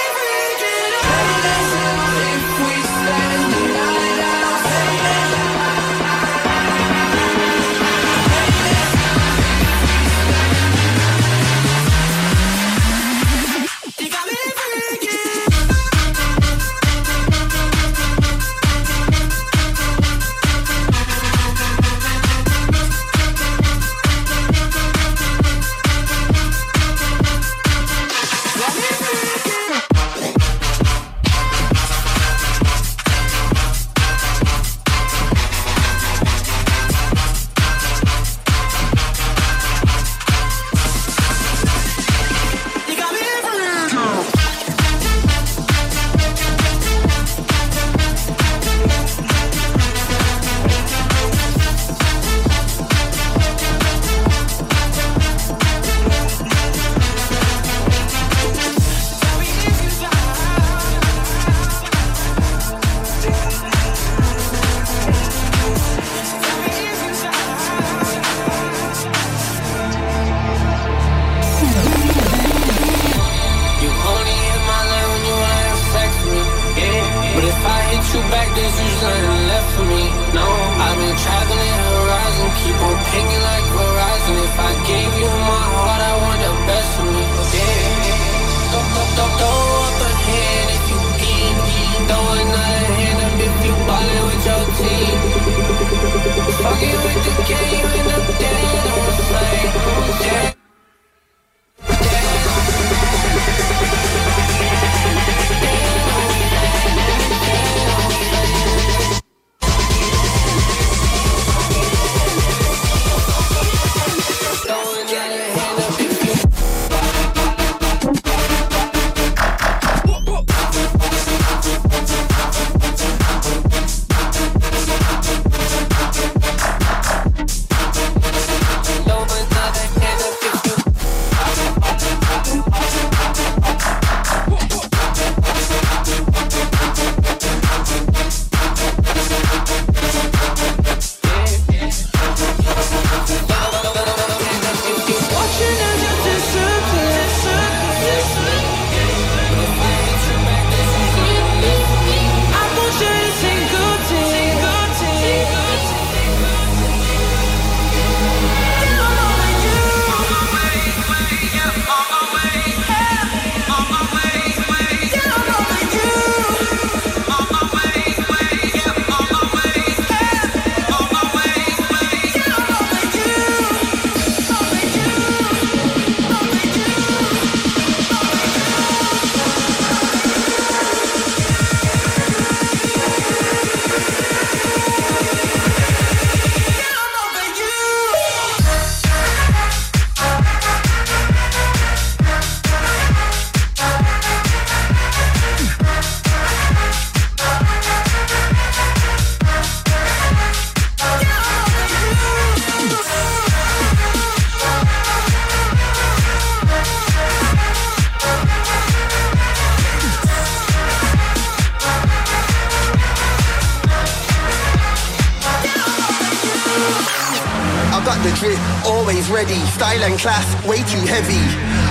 Always 219.28 219.48
ready. 219.48 219.60
Style 219.72 220.04
and 220.04 220.20
class, 220.20 220.46
way 220.66 220.78
too 220.78 221.06
heavy. 221.06 221.42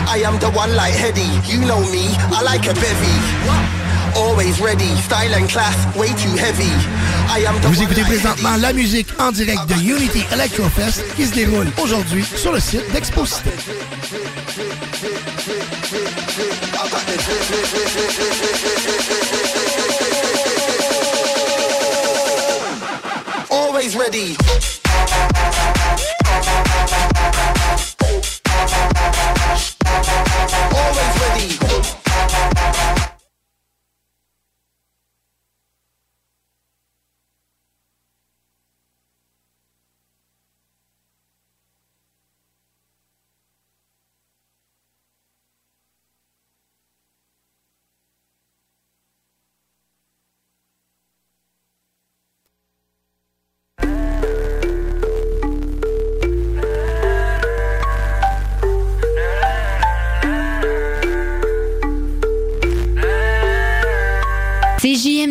I 0.08 0.22
am 0.24 0.38
the 0.38 0.50
one 0.50 0.74
like 0.76 0.94
Heady. 0.94 1.28
You 1.50 1.60
know 1.66 1.80
me, 1.90 2.08
I 2.32 2.42
like 2.42 2.66
a 2.66 2.74
bevy. 2.74 4.18
Always 4.18 4.60
ready. 4.60 4.94
Style 5.02 5.34
and 5.34 5.48
class, 5.48 5.76
way 5.96 6.08
too 6.08 6.36
heavy. 6.36 6.70
I 7.28 7.44
am 7.46 7.60
the 7.60 7.68
Vous 7.68 7.76
one 7.76 7.84
écoutez 7.84 8.02
présentement 8.02 8.56
la 8.58 8.72
musique 8.72 9.08
en 9.18 9.32
direct 9.32 9.66
de 9.68 9.74
Unity 9.74 10.24
Electrofest 10.32 11.04
qui 11.16 11.26
se 11.26 11.34
déroule 11.34 11.68
aujourd'hui 11.82 12.24
sur 12.24 12.52
le 12.52 12.60
site 12.60 12.90
d'Exposité. 12.92 13.50
Always 23.50 23.94
ready. 23.96 24.36
¡Gracias! 27.32 27.95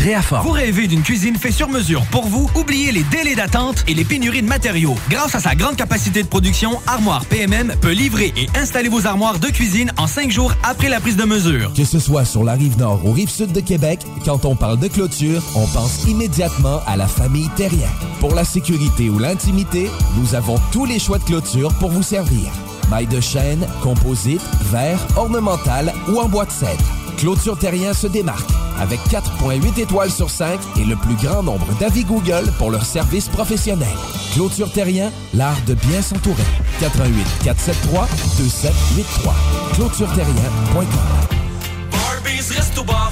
Créaforme. 0.00 0.46
Vous 0.46 0.52
rêvez 0.52 0.86
d'une 0.86 1.02
cuisine 1.02 1.36
faite 1.36 1.52
sur 1.52 1.68
mesure 1.68 2.02
pour 2.06 2.26
vous? 2.26 2.48
Oubliez 2.54 2.90
les 2.90 3.02
délais 3.02 3.34
d'attente 3.34 3.84
et 3.86 3.92
les 3.92 4.04
pénuries 4.04 4.40
de 4.40 4.46
matériaux. 4.46 4.94
Grâce 5.10 5.34
à 5.34 5.40
sa 5.40 5.54
grande 5.54 5.76
capacité 5.76 6.22
de 6.22 6.28
production, 6.28 6.80
Armoire 6.86 7.24
PMM 7.26 7.74
peut 7.80 7.90
livrer 7.90 8.32
et 8.36 8.48
installer 8.56 8.88
vos 8.88 9.06
armoires 9.06 9.38
de 9.38 9.48
cuisine 9.48 9.92
en 9.98 10.06
cinq 10.06 10.30
jours 10.30 10.54
après 10.62 10.88
la 10.88 11.00
prise 11.00 11.16
de 11.16 11.24
mesure. 11.24 11.72
Que 11.74 11.84
ce 11.84 11.98
soit 11.98 12.24
sur 12.24 12.44
la 12.44 12.54
rive 12.54 12.78
nord 12.78 13.04
ou 13.04 13.12
rive 13.12 13.28
sud 13.28 13.52
de 13.52 13.60
Québec, 13.60 14.00
quand 14.24 14.46
on 14.46 14.56
parle 14.56 14.78
de 14.78 14.88
clôture, 14.88 15.42
on 15.54 15.66
pense 15.66 16.04
immédiatement 16.04 16.80
à 16.86 16.96
la 16.96 17.06
famille 17.06 17.50
Terrien. 17.56 17.90
Pour 18.20 18.34
la 18.34 18.44
sécurité 18.44 19.10
ou 19.10 19.18
l'intimité, 19.18 19.90
nous 20.16 20.34
avons 20.34 20.56
tous 20.72 20.86
les 20.86 20.98
choix 20.98 21.18
de 21.18 21.24
clôture 21.24 21.74
pour 21.74 21.90
vous 21.90 22.02
servir. 22.02 22.50
Maille 22.90 23.06
de 23.06 23.20
chêne, 23.20 23.66
composite, 23.82 24.42
verre, 24.70 24.98
ornemental 25.16 25.92
ou 26.08 26.18
en 26.20 26.28
bois 26.28 26.44
de 26.44 26.50
cèdre. 26.50 26.84
Clôture 27.16 27.56
Terrien 27.56 27.94
se 27.94 28.06
démarque 28.06 28.50
avec 28.80 28.98
4.8 29.10 29.78
étoiles 29.80 30.10
sur 30.10 30.30
5 30.30 30.58
et 30.78 30.84
le 30.84 30.96
plus 30.96 31.14
grand 31.16 31.42
nombre 31.42 31.66
d'avis 31.78 32.04
Google 32.04 32.50
pour 32.58 32.70
leur 32.70 32.84
service 32.84 33.28
professionnel. 33.28 33.88
Clôture 34.32 34.72
Terrien, 34.72 35.12
l'art 35.34 35.60
de 35.66 35.74
bien 35.74 36.02
s'entourer. 36.02 36.42
88 36.80 37.26
473 37.44 38.08
2783. 38.38 39.34
ClôtureTerrien.com 39.74 41.39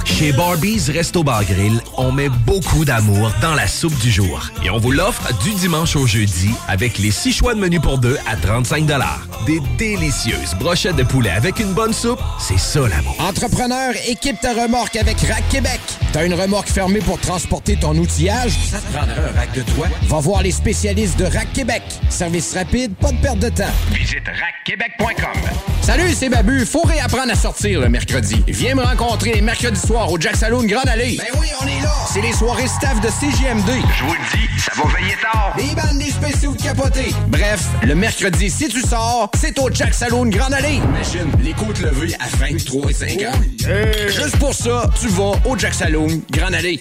Chez 0.05 0.31
Barbies 0.31 0.91
Resto 0.91 1.23
Bar 1.23 1.43
Grill, 1.45 1.81
on 1.97 2.11
met 2.11 2.29
beaucoup 2.45 2.85
d'amour 2.85 3.31
dans 3.41 3.53
la 3.53 3.67
soupe 3.67 3.97
du 3.99 4.11
jour. 4.11 4.49
Et 4.63 4.69
on 4.69 4.77
vous 4.77 4.91
l'offre 4.91 5.33
du 5.43 5.53
dimanche 5.53 5.95
au 5.95 6.07
jeudi 6.07 6.49
avec 6.67 6.97
les 6.97 7.11
six 7.11 7.33
choix 7.33 7.53
de 7.53 7.59
menu 7.59 7.79
pour 7.79 7.97
deux 7.97 8.17
à 8.27 8.35
35 8.35 8.85
Des 9.45 9.59
délicieuses 9.77 10.55
brochettes 10.59 10.95
de 10.95 11.03
poulet 11.03 11.31
avec 11.31 11.59
une 11.59 11.73
bonne 11.73 11.93
soupe, 11.93 12.19
c'est 12.39 12.57
ça 12.59 12.81
l'amour. 12.87 13.15
Entrepreneur, 13.19 13.93
équipe 14.07 14.39
ta 14.39 14.53
remorque 14.53 14.95
avec 14.95 15.19
Rack 15.21 15.47
Québec. 15.49 15.81
T'as 16.13 16.25
une 16.25 16.33
remorque 16.33 16.69
fermée 16.69 16.99
pour 16.99 17.19
transporter 17.19 17.75
ton 17.75 17.95
outillage? 17.95 18.53
Ça 18.71 18.79
te 18.79 18.93
prendra 18.93 19.13
un 19.13 19.37
rack 19.37 19.53
de 19.53 19.61
toi? 19.73 19.87
Va 20.03 20.19
voir 20.19 20.43
les 20.43 20.51
spécialistes 20.51 21.19
de 21.19 21.25
Rack 21.25 21.51
Québec. 21.53 21.83
Service 22.09 22.53
rapide, 22.53 22.95
pas 22.95 23.11
de 23.11 23.17
perte 23.17 23.39
de 23.39 23.49
temps. 23.49 23.71
Visite 23.91 24.27
rackquebec.com. 24.27 25.41
Salut, 25.81 26.13
c'est 26.13 26.29
Babu. 26.29 26.65
Faut 26.65 26.83
réapprendre 26.83 27.31
à 27.31 27.35
sortir 27.35 27.81
le 27.81 27.89
mercredi. 27.89 28.43
Viens 28.47 28.75
me 28.75 28.83
rencontrer 28.83 29.08
les 29.17 29.41
mercredis 29.41 29.79
soirs 29.79 30.11
au 30.11 30.19
Jack 30.19 30.35
Saloon 30.35 30.63
Grande 30.63 30.87
Allée. 30.87 31.17
Ben 31.17 31.39
oui, 31.39 31.47
on 31.61 31.67
est 31.67 31.81
là. 31.81 31.91
C'est 32.11 32.21
les 32.21 32.31
soirées 32.31 32.67
staff 32.67 33.01
de 33.01 33.07
CGMD. 33.09 33.67
Je 33.97 34.03
vous 34.03 34.13
le 34.13 34.37
dis, 34.37 34.61
ça 34.61 34.71
va 34.75 34.83
veiller 34.95 35.15
tard. 35.21 35.53
Des 35.57 35.75
bandes, 35.75 35.97
des 35.99 36.11
spéciaux 36.11 36.53
de 36.53 36.61
capotés. 36.61 37.13
Bref, 37.27 37.67
le 37.83 37.95
mercredi, 37.95 38.49
si 38.49 38.67
tu 38.67 38.81
sors, 38.81 39.29
c'est 39.35 39.57
au 39.59 39.69
Jack 39.73 39.93
Saloon 39.93 40.27
Grande 40.27 40.53
Allée. 40.53 40.75
Imagine, 40.75 41.31
les 41.43 41.53
côtes 41.53 41.79
levées 41.79 42.15
à 42.19 42.27
23 42.37 42.89
et 42.89 42.93
50. 42.93 43.35
Juste 44.07 44.37
pour 44.37 44.53
ça, 44.53 44.89
tu 44.99 45.07
vas 45.07 45.33
au 45.45 45.57
Jack 45.57 45.73
Saloon 45.73 46.21
Grande 46.31 46.53
Allée. 46.53 46.79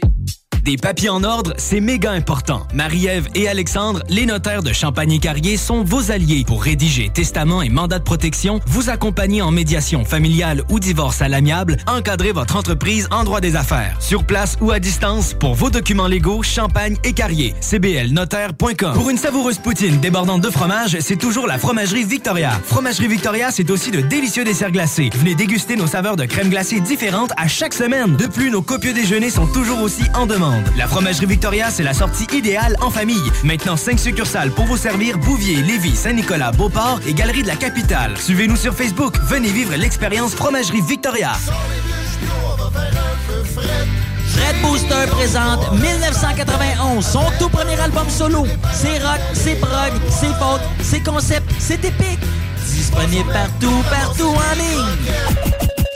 Des 0.69 0.77
papiers 0.77 1.09
en 1.09 1.25
ordre, 1.25 1.55
c'est 1.57 1.81
méga 1.81 2.11
important. 2.11 2.67
Marie-Ève 2.75 3.27
et 3.35 3.49
Alexandre, 3.49 4.03
les 4.11 4.27
notaires 4.27 4.63
de 4.63 4.75
Champagne-Carrier, 4.75 5.57
sont 5.57 5.83
vos 5.83 6.11
alliés 6.11 6.45
pour 6.47 6.63
rédiger 6.63 7.09
testament 7.09 7.63
et 7.63 7.71
mandat 7.71 7.99
de 7.99 8.05
protection, 8.05 8.61
vous 8.67 8.91
accompagner 8.91 9.41
en 9.41 9.51
médiation 9.51 10.05
familiale 10.05 10.63
ou 10.69 10.79
divorce 10.79 11.23
à 11.23 11.29
l'amiable, 11.29 11.79
encadrer 11.87 12.33
votre 12.33 12.55
entreprise 12.55 13.09
en 13.11 13.25
droit 13.25 13.41
des 13.41 13.57
affaires. 13.57 13.97
Sur 13.99 14.25
place 14.25 14.59
ou 14.61 14.71
à 14.71 14.79
distance, 14.79 15.33
pour 15.33 15.55
vos 15.55 15.71
documents 15.71 16.07
légaux, 16.07 16.43
Champagne 16.43 16.99
et 17.03 17.15
Carrier. 17.15 17.55
cblnotaire.com. 17.63 18.93
Pour 18.93 19.09
une 19.09 19.17
savoureuse 19.17 19.57
poutine 19.57 19.99
débordante 20.01 20.43
de 20.43 20.51
fromage, 20.51 20.99
c'est 21.01 21.17
toujours 21.17 21.47
la 21.47 21.57
Fromagerie 21.57 22.05
Victoria. 22.05 22.51
Fromagerie 22.67 23.09
Victoria, 23.09 23.51
c'est 23.51 23.71
aussi 23.71 23.91
de 23.91 24.03
délicieux 24.03 24.45
desserts 24.45 24.73
glacés. 24.73 25.09
Venez 25.15 25.35
déguster 25.35 25.77
nos 25.77 25.87
saveurs 25.87 26.17
de 26.17 26.27
crème 26.27 26.51
glacée 26.51 26.81
différentes 26.81 27.33
à 27.39 27.49
chaque 27.49 27.73
semaine. 27.73 28.17
De 28.17 28.27
plus, 28.27 28.51
nos 28.51 28.61
copieux 28.61 28.93
déjeuners 28.93 29.31
sont 29.31 29.47
toujours 29.47 29.81
aussi 29.81 30.03
en 30.15 30.27
demande. 30.27 30.58
La 30.77 30.87
Fromagerie 30.87 31.27
Victoria, 31.27 31.71
c'est 31.71 31.83
la 31.83 31.95
sortie 31.95 32.27
idéale 32.33 32.77
en 32.81 32.91
famille. 32.91 33.31
Maintenant, 33.45 33.77
5 33.77 33.99
succursales 33.99 34.51
pour 34.51 34.67
vous 34.67 34.77
servir 34.77 35.19
Bouvier, 35.19 35.57
Lévis, 35.63 35.97
Saint-Nicolas, 35.97 36.53
Beauport 36.53 37.01
et 37.07 37.15
Galerie 37.15 37.43
de 37.43 37.49
la 37.49 37.57
Capitale. 37.57 38.17
Suivez-nous 38.17 38.57
sur 38.57 38.75
Facebook. 38.75 39.17
Venez 39.25 39.51
vivre 39.51 39.75
l'expérience 39.77 40.35
Fromagerie 40.35 40.83
Victoria. 40.83 41.33
Fred 44.27 44.63
Booster 44.63 45.07
présente 45.11 45.73
1991, 45.73 47.05
son 47.05 47.25
tout 47.39 47.49
premier 47.49 47.79
album 47.81 48.09
solo. 48.09 48.47
C'est 48.73 48.99
rock, 48.99 49.21
c'est 49.33 49.57
prog, 49.57 49.93
c'est 50.09 50.35
folk, 50.39 50.61
c'est 50.83 51.03
concept, 51.03 51.51
c'est 51.59 51.85
épique. 51.85 52.21
Disponible 52.67 53.31
partout, 53.33 53.83
partout 53.91 54.29
en 54.29 54.55
ligne. 54.55 54.87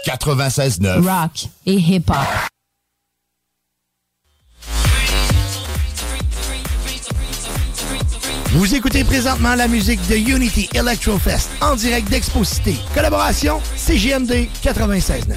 96.9. 0.06 1.00
Rock 1.00 1.48
et 1.66 1.74
hip-hop. 1.74 2.51
Vous 8.54 8.74
écoutez 8.74 9.02
présentement 9.02 9.54
la 9.54 9.66
musique 9.66 10.06
de 10.08 10.14
Unity 10.14 10.68
Electrofest 10.74 11.48
en 11.62 11.74
direct 11.74 12.10
d'Exposité. 12.10 12.76
Collaboration 12.94 13.62
CGMD 13.76 14.46
96.9. 14.62 15.36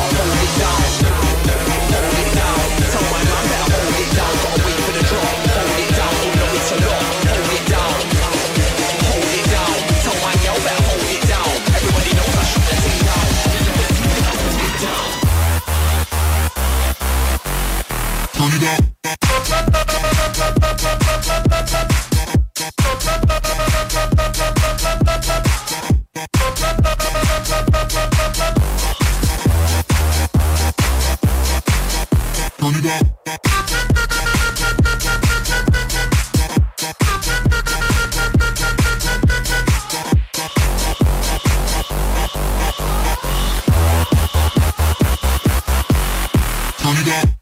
Turn 46.93 47.07
it. 47.07 47.40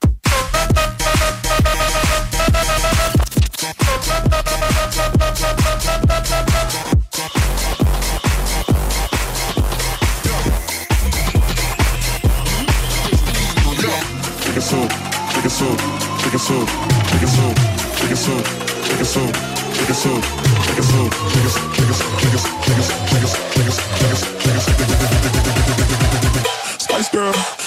Spice 26.77 27.09
girl 27.09 27.58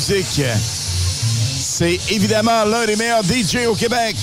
c'est 0.00 1.98
évidemment 2.10 2.64
l'un 2.64 2.84
des 2.84 2.96
meilleurs 2.96 3.22
DJ 3.22 3.66
au 3.68 3.74
Québec. 3.74 4.16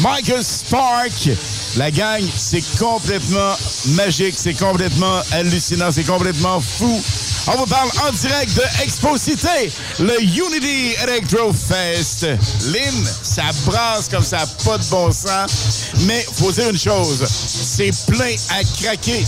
Michael 0.00 0.42
Spark. 0.42 1.30
La 1.76 1.90
gang, 1.90 2.22
c'est 2.36 2.62
complètement 2.78 3.54
magique, 3.88 4.34
c'est 4.36 4.54
complètement 4.54 5.20
hallucinant, 5.32 5.92
c'est 5.92 6.04
complètement 6.04 6.60
fou. 6.60 7.00
On 7.46 7.56
vous 7.56 7.66
parle 7.66 7.88
en 8.06 8.12
direct 8.12 8.54
de 8.54 8.82
Expo 8.82 9.16
Cité, 9.16 9.70
le 10.00 10.20
Unity 10.22 10.94
Electro 11.02 11.52
Fest. 11.52 12.26
Lynn, 12.66 13.06
ça 13.22 13.44
brasse 13.64 14.08
comme 14.08 14.24
ça, 14.24 14.44
pas 14.64 14.78
de 14.78 14.84
bon 14.84 15.12
sens. 15.12 15.92
Mais 16.06 16.26
faut 16.34 16.50
dire 16.50 16.70
une 16.70 16.78
chose, 16.78 17.24
c'est 17.28 17.92
plein 18.06 18.34
à 18.50 18.64
craquer. 18.82 19.24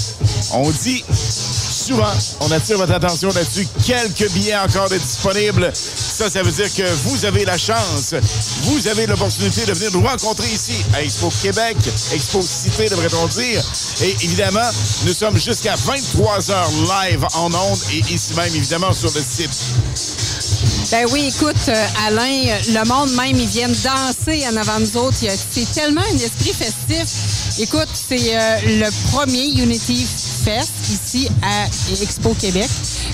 On 0.53 0.71
dit 0.71 1.05
on 2.41 2.51
attire 2.53 2.79
votre 2.79 2.93
attention 2.93 3.29
là-dessus, 3.29 3.67
quelques 3.85 4.31
billets 4.33 4.57
encore 4.57 4.89
disponibles. 4.89 5.71
Ça, 5.75 6.31
ça 6.31 6.43
veut 6.43 6.53
dire 6.53 6.73
que 6.75 6.89
vous 7.05 7.25
avez 7.25 7.45
la 7.45 7.59
chance, 7.59 8.15
vous 8.63 8.87
avez 8.89 9.07
l'opportunité 9.07 9.65
de 9.67 9.73
venir 9.73 9.91
nous 9.93 10.07
rencontrer 10.07 10.49
ici 10.49 10.85
à 10.95 11.03
Expo 11.03 11.33
Québec, 11.43 11.77
Expo 12.13 12.43
Cité, 12.43 12.89
devrait-on 12.89 13.27
dire. 13.27 13.63
Et 14.03 14.17
évidemment, 14.23 14.69
nous 15.05 15.15
sommes 15.15 15.39
jusqu'à 15.39 15.75
23 15.77 16.51
heures 16.51 16.71
live 16.71 17.27
en 17.35 17.53
ondes 17.53 17.79
et 17.93 17.99
ici 18.13 18.35
même, 18.35 18.55
évidemment, 18.55 18.93
sur 18.93 19.11
le 19.13 19.21
site. 19.21 19.51
Ben 20.91 21.07
oui, 21.13 21.33
écoute, 21.35 21.69
euh, 21.69 21.87
Alain, 22.07 22.59
le 22.69 22.89
monde 22.89 23.13
même, 23.13 23.37
ils 23.39 23.47
viennent 23.47 23.75
danser 23.85 24.45
en 24.49 24.57
avant 24.57 24.81
nous 24.81 24.97
autres. 24.97 25.19
C'est 25.19 25.73
tellement 25.73 26.01
un 26.01 26.17
esprit 26.17 26.53
festif. 26.53 27.61
Écoute, 27.61 27.89
c'est 27.93 28.35
euh, 28.35 28.59
le 28.65 29.13
premier 29.13 29.45
Unity 29.63 30.07
Fest 30.45 30.71
ici 30.91 31.29
à 31.43 31.67
Expo 32.03 32.35
Québec. 32.35 32.69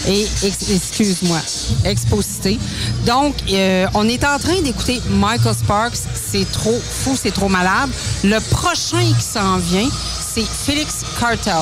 Et, 0.08 0.22
ex- 0.44 0.70
excuse-moi, 0.70 1.38
Expo 1.84 2.22
Cité. 2.22 2.58
Donc, 3.04 3.34
euh, 3.52 3.86
on 3.94 4.08
est 4.08 4.24
en 4.24 4.38
train 4.38 4.60
d'écouter 4.62 5.00
Michael 5.10 5.54
Sparks. 5.54 5.96
C'est 6.30 6.50
trop 6.52 6.78
fou, 7.02 7.16
c'est 7.20 7.32
trop 7.32 7.48
malade. 7.48 7.90
Le 8.24 8.38
prochain 8.50 9.02
qui 9.18 9.24
s'en 9.24 9.58
vient, 9.58 9.88
c'est 10.34 10.44
Félix 10.46 10.96
Cartel. 11.18 11.54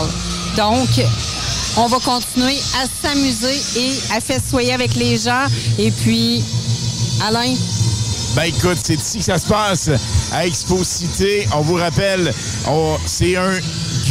Donc, 0.57 0.89
on 1.77 1.87
va 1.87 1.99
continuer 2.01 2.59
à 2.83 2.87
s'amuser 3.09 3.61
et 3.77 3.93
à 4.17 4.21
festoyer 4.21 4.73
avec 4.73 4.95
les 4.95 5.17
gens. 5.19 5.47
Et 5.79 5.91
puis, 5.91 6.45
Alain, 7.27 7.55
Ben 8.37 8.45
écoute, 8.45 8.79
c'est 8.85 8.95
ici 9.01 9.19
que 9.19 9.25
ça 9.25 9.39
se 9.39 9.47
passe, 9.47 9.89
à 10.33 10.47
Expo 10.47 10.83
Cité. 10.85 11.47
On 11.57 11.61
vous 11.63 11.75
rappelle, 11.77 12.33
c'est 13.07 13.37
un 13.37 13.53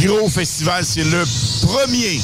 gros 0.00 0.28
festival. 0.28 0.84
C'est 0.84 1.04
le 1.04 1.24
premier, 1.66 2.20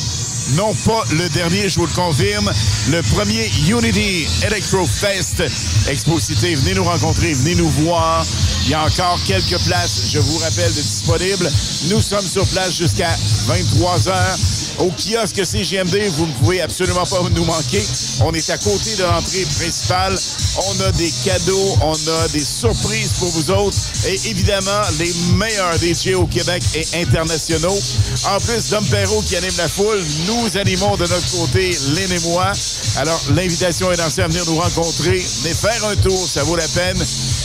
non 0.56 0.74
pas 0.86 1.04
le 1.12 1.28
dernier, 1.28 1.68
je 1.68 1.78
vous 1.78 1.86
le 1.86 1.92
confirme, 1.92 2.50
le 2.90 3.02
premier 3.02 3.50
Unity 3.68 4.26
Electro 4.46 4.86
Fest. 4.86 5.42
Expo 5.88 6.18
Cité, 6.18 6.54
venez 6.54 6.74
nous 6.74 6.84
rencontrer, 6.84 7.32
venez 7.34 7.54
nous 7.54 7.68
voir. 7.68 8.24
Il 8.64 8.70
y 8.70 8.74
a 8.74 8.84
encore 8.84 9.18
quelques 9.26 9.58
places, 9.64 10.02
je 10.12 10.18
vous 10.18 10.38
rappelle, 10.38 10.72
disponibles. 10.72 11.50
Nous 11.90 12.00
sommes 12.00 12.26
sur 12.26 12.46
place 12.48 12.76
jusqu'à 12.76 13.10
23 13.46 14.08
heures. 14.08 14.38
Au 14.80 14.90
kiosque 14.90 15.44
CGMD, 15.44 16.08
vous 16.16 16.26
ne 16.26 16.32
pouvez 16.32 16.62
absolument 16.62 17.04
pas 17.04 17.20
nous 17.34 17.44
manquer. 17.44 17.82
On 18.22 18.32
est 18.32 18.48
à 18.48 18.56
côté 18.56 18.96
de 18.96 19.02
l'entrée 19.02 19.44
principale. 19.44 20.18
On 20.56 20.80
a 20.80 20.92
des 20.92 21.12
cadeaux, 21.22 21.78
on 21.82 21.92
a 21.92 22.28
des 22.28 22.44
surprises 22.44 23.12
pour 23.18 23.28
vous 23.28 23.50
autres 23.50 23.76
et 24.06 24.18
évidemment 24.30 24.80
les 24.98 25.12
meilleurs 25.34 25.76
DJ 25.76 26.14
au 26.14 26.26
Québec 26.26 26.62
et 26.74 26.86
internationaux. 27.02 27.78
En 28.26 28.40
plus, 28.40 28.70
Dom 28.70 28.84
Perrault 28.86 29.22
qui 29.22 29.36
anime 29.36 29.56
la 29.58 29.68
foule, 29.68 30.02
nous 30.26 30.56
animons 30.56 30.96
de 30.96 31.06
notre 31.06 31.30
côté, 31.30 31.76
Lynn 31.94 32.12
et 32.12 32.20
moi. 32.20 32.50
Alors, 32.96 33.20
l'invitation 33.34 33.92
est 33.92 33.96
lancée 33.96 34.22
à 34.22 34.28
venir 34.28 34.44
nous 34.46 34.56
rencontrer, 34.56 35.22
venez 35.42 35.54
faire 35.54 35.84
un 35.84 35.96
tour, 35.96 36.26
ça 36.26 36.42
vaut 36.42 36.56
la 36.56 36.68
peine 36.68 36.98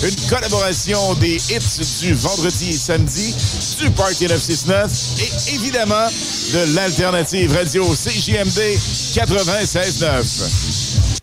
une 0.04 0.16
collaboration 0.30 1.14
des 1.16 1.36
hits 1.36 1.82
du 2.02 2.14
vendredi 2.14 2.72
et 2.72 2.78
samedi, 2.78 3.34
du 3.80 3.90
Party 3.92 4.28
969 4.28 4.92
et 5.20 5.54
évidemment 5.56 6.08
de 6.54 6.76
l'alternative 6.76 7.56
radio 7.56 7.86
CJMD 7.94 8.78
96.9. 9.16 11.16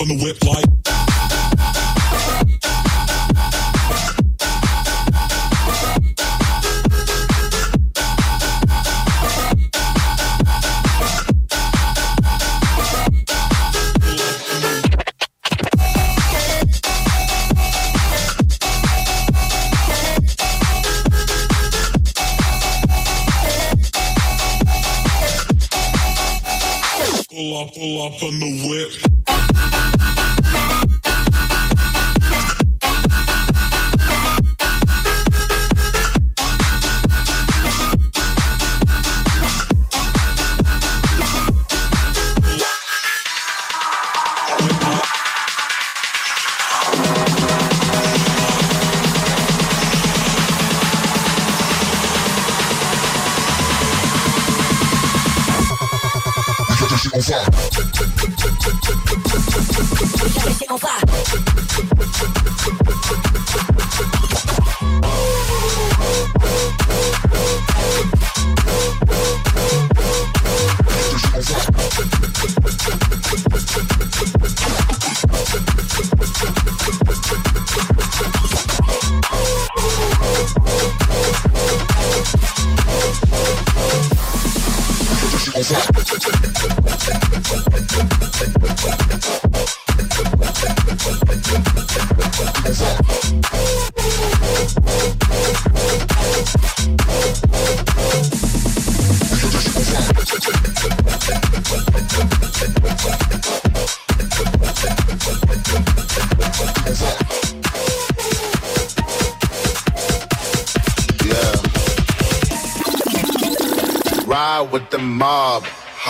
On 0.00 0.08
the 0.08 0.14
whip 0.24 0.49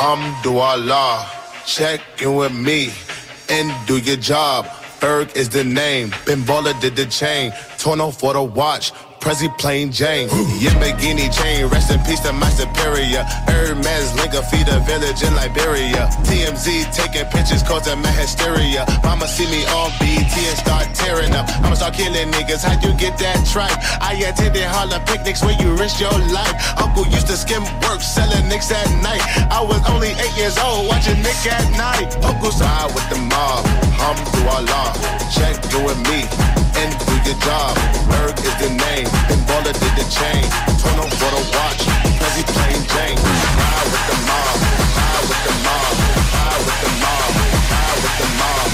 mob, 0.00 0.18
Hamdulillah. 0.18 1.26
Check 1.66 2.00
in 2.20 2.34
with 2.34 2.54
me 2.54 2.90
and 3.48 3.86
do 3.86 3.98
your 3.98 4.16
job. 4.16 4.66
Ferg 5.00 5.34
is 5.34 5.48
the 5.48 5.64
name. 5.64 6.12
Ben 6.26 6.44
did 6.80 6.96
the 6.96 7.06
chain. 7.06 7.52
Torno 7.78 8.10
for 8.10 8.34
the 8.34 8.42
watch. 8.42 8.92
Prezi 9.20 9.48
plain 9.58 9.92
Jane. 9.92 10.28
Yamagini 10.64 11.28
chain. 11.28 11.66
Rest 11.68 11.92
in 11.92 12.00
peace 12.08 12.20
to 12.20 12.32
my 12.32 12.48
superior. 12.48 13.22
Hermes 13.46 14.16
Linka 14.16 14.42
feed 14.48 14.66
a 14.68 14.80
village 14.80 15.22
in 15.22 15.34
Liberia. 15.36 16.08
TMZ 16.24 16.88
taking 16.96 17.28
pictures 17.28 17.62
causing 17.62 18.00
my 18.00 18.10
hysteria. 18.16 18.86
Mama 19.04 19.28
see 19.28 19.44
me 19.52 19.62
on 19.76 19.92
BT 20.00 20.32
and 20.48 20.58
start 20.58 20.88
tearing 20.94 21.32
up. 21.32 21.46
I'ma 21.60 21.74
start 21.74 21.94
killing 21.94 22.32
niggas. 22.32 22.64
How 22.64 22.80
you 22.80 22.96
get 22.96 23.18
that 23.18 23.44
tripe? 23.44 23.76
I 24.00 24.16
attended 24.24 24.64
Harlem 24.64 25.04
picnics 25.04 25.44
where 25.44 25.56
you 25.60 25.76
risk 25.76 26.00
your 26.00 26.16
life. 26.32 26.56
Uncle 26.80 27.04
used 27.12 27.26
to 27.28 27.36
skim 27.36 27.62
work 27.84 28.00
selling 28.00 28.48
nicks 28.48 28.72
at 28.72 28.88
night. 29.04 29.20
I 29.52 29.60
was 29.60 29.84
only 29.90 30.16
eight 30.16 30.36
years 30.40 30.56
old 30.56 30.88
watching 30.88 31.20
Nick 31.20 31.44
at 31.44 31.68
night. 31.76 32.08
Uncle 32.24 32.50
side 32.50 32.88
with 32.96 33.04
the 33.12 33.20
mob. 33.28 33.68
Hum 34.00 34.16
through 34.32 34.48
Allah. 34.48 34.96
Check 35.28 35.60
you 35.72 35.84
and 35.92 36.00
me 36.08 36.49
and 37.30 37.40
do 37.40 37.46
your 37.46 37.54
job. 37.54 37.76
Berg 38.08 38.38
is 38.38 38.54
the 38.58 38.70
name. 38.70 39.06
Ben 39.28 39.38
Baller 39.46 39.72
did 39.72 39.94
the 39.96 40.06
chain. 40.10 40.42
Turn 40.80 40.98
on 40.98 41.10
for 41.10 41.30
the 41.30 41.42
watch. 41.54 41.82
Prezi 42.18 42.42
plain 42.46 42.80
Jane. 42.92 43.18
Ride 43.58 43.88
with 43.92 44.06
the 44.10 44.16
mob. 44.28 44.56
Ride 44.96 45.26
with 45.30 45.42
the 45.46 45.54
mob. 45.66 45.94
Ride 46.34 46.62
with 46.66 46.80
the 46.82 46.90
mob. 47.02 47.30
Ride 47.70 48.00
with 48.02 48.18
the 48.20 48.30
mob. 48.40 48.68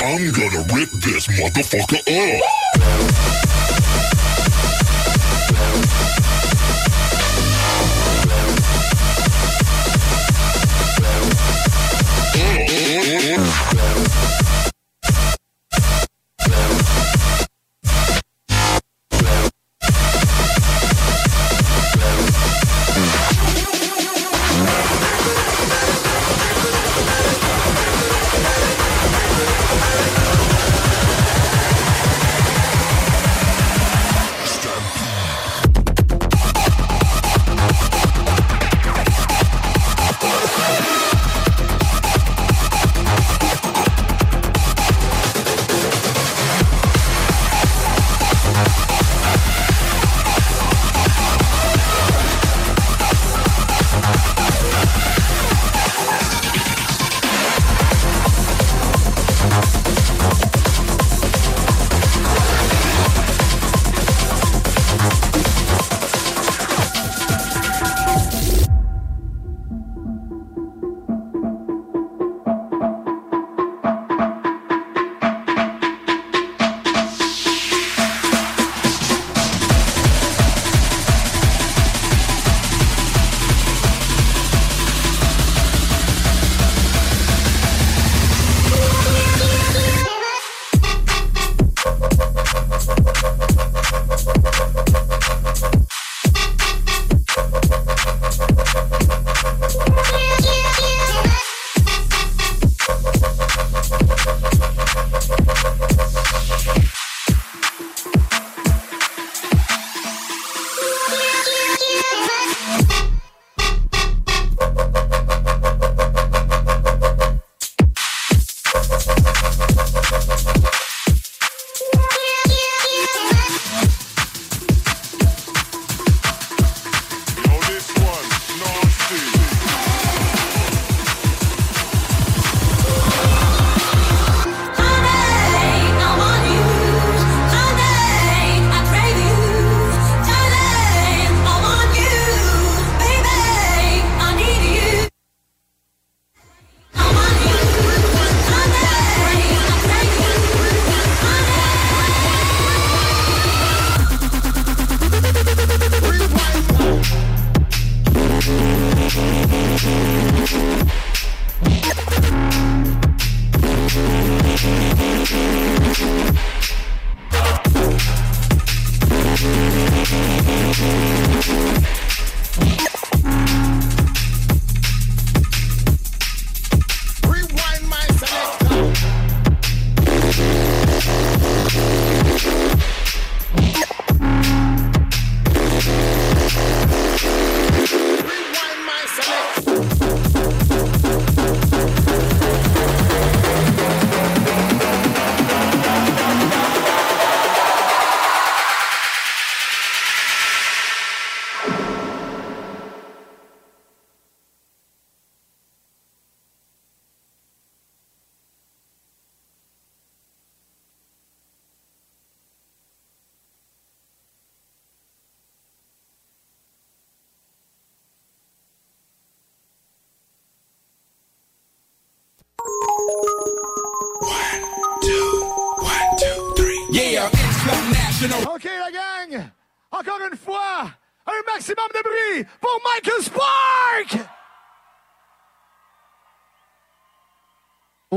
I'm 0.00 0.24
gonna 0.32 0.62
rip 0.74 0.90
this 1.04 1.26
motherfucker 1.28 2.02
up. 2.08 3.57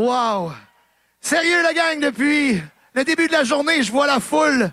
Wow! 0.02 0.52
Sérieux, 1.20 1.62
la 1.62 1.74
gang, 1.74 2.00
depuis 2.00 2.60
le 2.96 3.04
début 3.04 3.28
de 3.28 3.34
la 3.34 3.44
journée, 3.44 3.84
je 3.84 3.92
vois 3.92 4.08
la 4.08 4.20
foule 4.20 4.72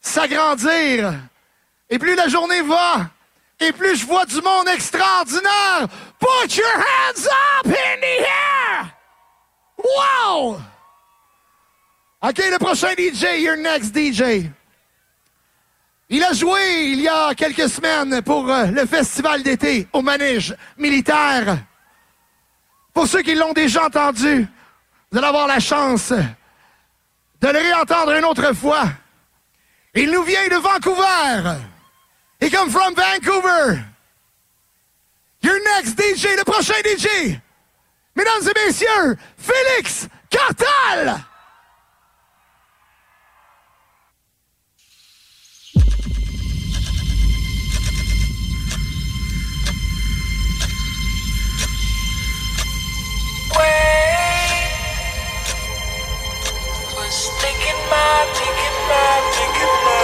s'agrandir. 0.00 1.14
Et 1.88 1.96
plus 2.00 2.16
la 2.16 2.26
journée 2.26 2.60
va, 2.62 3.08
et 3.60 3.70
plus 3.70 3.94
je 3.94 4.04
vois 4.04 4.26
du 4.26 4.42
monde 4.42 4.66
extraordinaire. 4.66 5.86
Put 6.18 6.56
your 6.56 6.74
hands 6.74 7.28
up 7.28 7.66
in 7.66 8.00
the 8.00 8.20
air! 8.26 8.96
Wow! 9.78 10.60
OK, 12.22 12.38
le 12.38 12.58
prochain 12.58 12.94
DJ, 12.98 13.42
your 13.42 13.56
next 13.56 13.94
DJ. 13.94 14.50
Il 16.08 16.24
a 16.24 16.32
joué 16.32 16.90
il 16.90 17.00
y 17.00 17.08
a 17.08 17.32
quelques 17.36 17.68
semaines 17.68 18.22
pour 18.22 18.50
euh, 18.50 18.66
le 18.66 18.86
festival 18.86 19.44
d'été 19.44 19.86
au 19.92 20.02
manège 20.02 20.56
militaire. 20.76 21.58
Pour 22.96 23.06
ceux 23.06 23.20
qui 23.20 23.34
l'ont 23.34 23.52
déjà 23.52 23.84
entendu, 23.84 24.48
vous 25.12 25.18
allez 25.18 25.26
avoir 25.26 25.46
la 25.46 25.60
chance 25.60 26.12
de 26.12 27.46
le 27.46 27.58
réentendre 27.58 28.12
une 28.12 28.24
autre 28.24 28.54
fois. 28.54 28.84
Il 29.94 30.10
nous 30.10 30.22
vient 30.22 30.48
de 30.48 30.56
Vancouver. 30.56 31.58
He 32.40 32.50
comes 32.50 32.70
from 32.70 32.94
Vancouver. 32.94 33.84
Your 35.42 35.58
next 35.76 36.00
DJ, 36.00 36.38
le 36.38 36.44
prochain 36.44 36.72
DJ. 36.86 37.38
Mesdames 38.16 38.48
et 38.48 38.66
messieurs, 38.66 39.18
Félix 39.36 40.08
Cartal! 40.30 41.22
Was 56.96 57.28
thinking 57.40 57.80
my, 57.90 58.26
thinking 58.34 58.78
my, 58.88 59.20
thinking 59.34 59.76
my. 59.86 59.95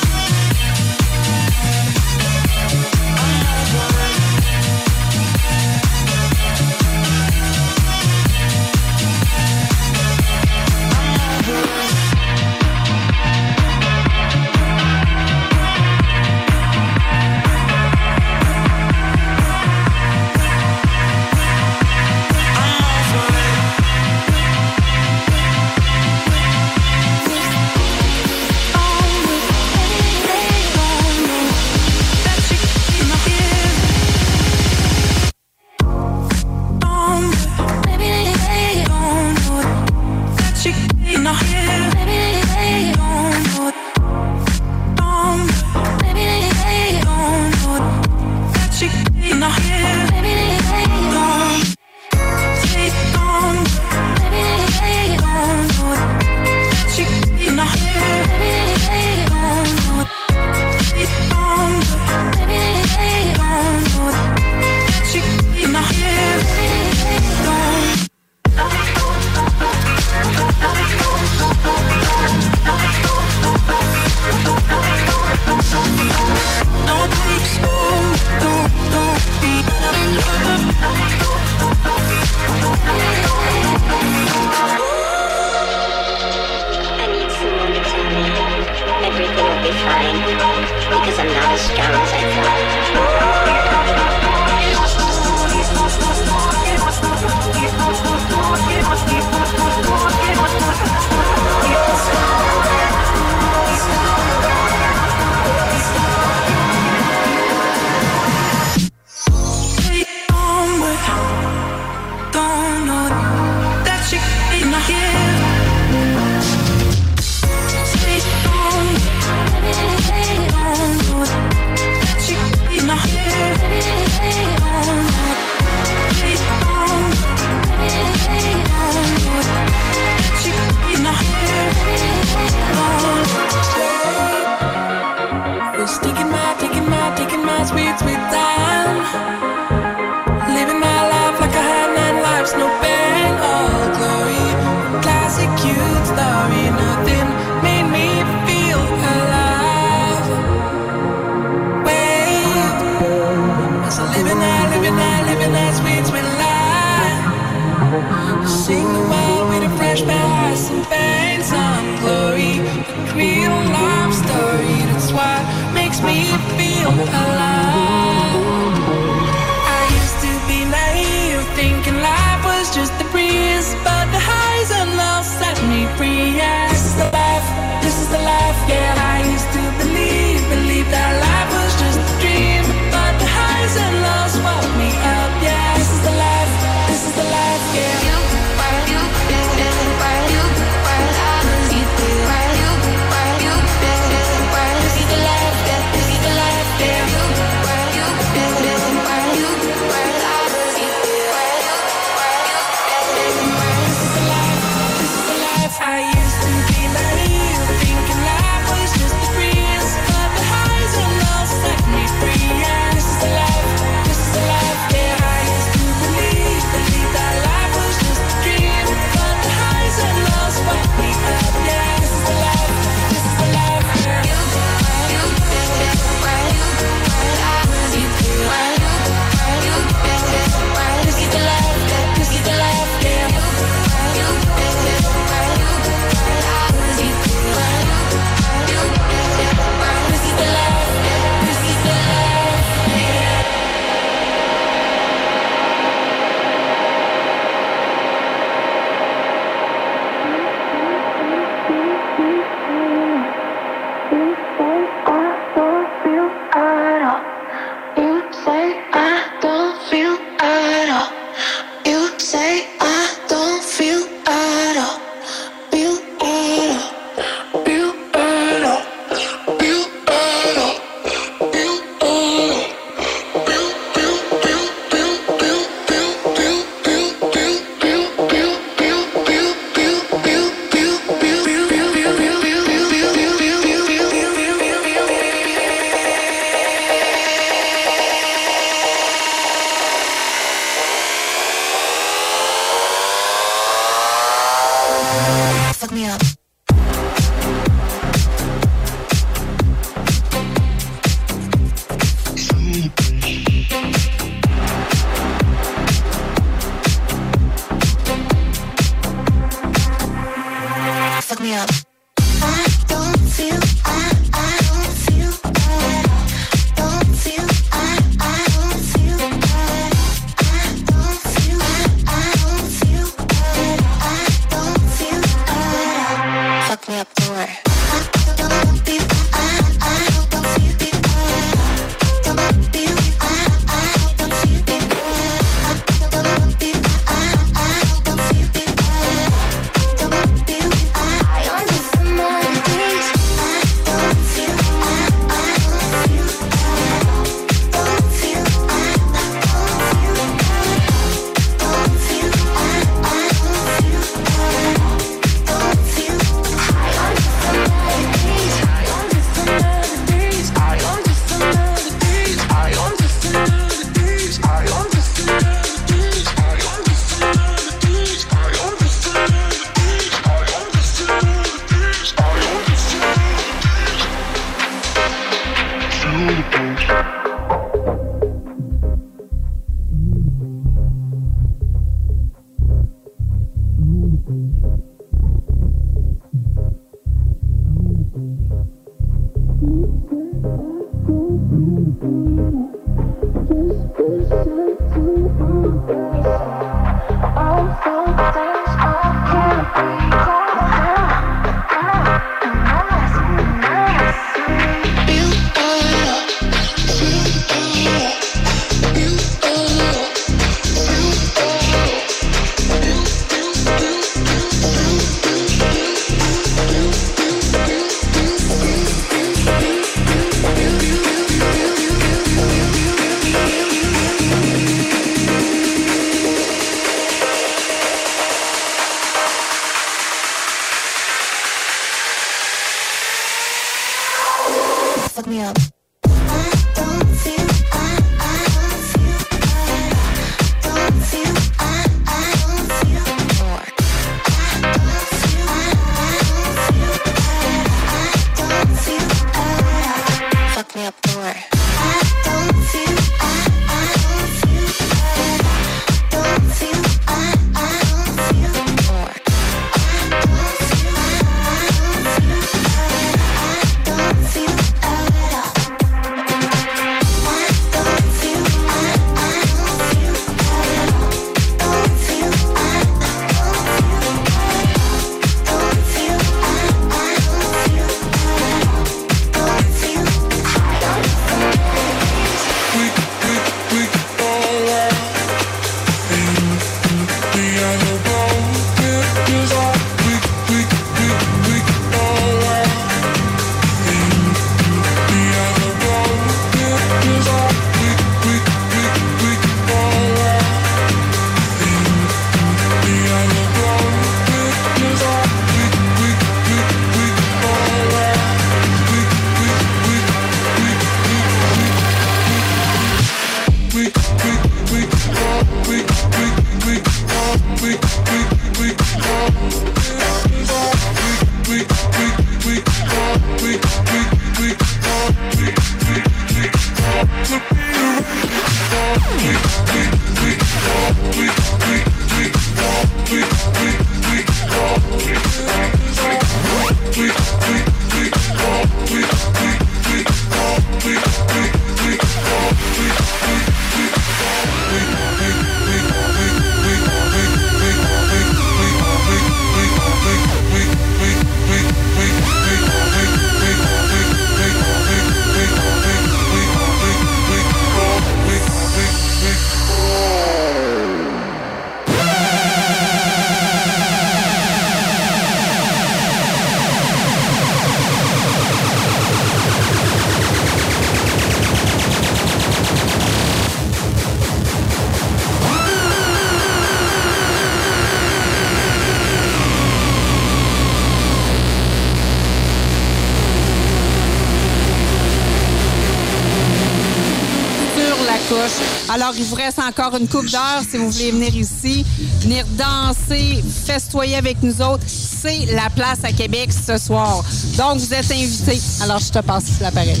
Une 589.90 590.08
coupe 590.08 590.30
d'heure 590.30 590.62
si 590.68 590.76
vous 590.76 590.90
voulez 590.90 591.10
venir 591.10 591.34
ici, 591.34 591.84
venir 592.20 592.44
danser, 592.56 593.42
festoyer 593.66 594.16
avec 594.16 594.42
nous 594.42 594.60
autres. 594.62 594.84
C'est 594.86 595.46
la 595.52 595.68
place 595.70 595.98
à 596.04 596.12
Québec 596.12 596.50
ce 596.52 596.78
soir. 596.78 597.24
Donc, 597.56 597.78
vous 597.78 597.92
êtes 597.94 598.10
invités. 598.10 598.60
Alors, 598.80 598.98
je 599.00 599.10
te 599.10 599.18
passe 599.18 599.44
l'appareil. 599.60 600.00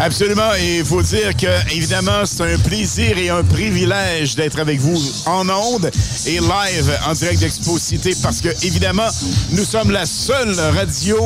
Absolument. 0.00 0.54
Et 0.58 0.78
il 0.78 0.84
faut 0.84 1.02
dire 1.02 1.36
que, 1.36 1.74
évidemment, 1.74 2.24
c'est 2.24 2.54
un 2.54 2.58
plaisir 2.58 3.16
et 3.16 3.30
un 3.30 3.44
privilège 3.44 4.34
d'être 4.34 4.58
avec 4.58 4.80
vous 4.80 5.00
en 5.26 5.48
ondes 5.48 5.90
et 6.26 6.40
live 6.40 6.98
en 7.06 7.12
direct 7.12 7.40
d'Expo 7.40 7.78
Cité 7.78 8.16
parce 8.22 8.40
que, 8.40 8.48
évidemment, 8.64 9.08
nous 9.52 9.64
sommes 9.64 9.90
la 9.90 10.06
seule 10.06 10.58
radio 10.58 11.18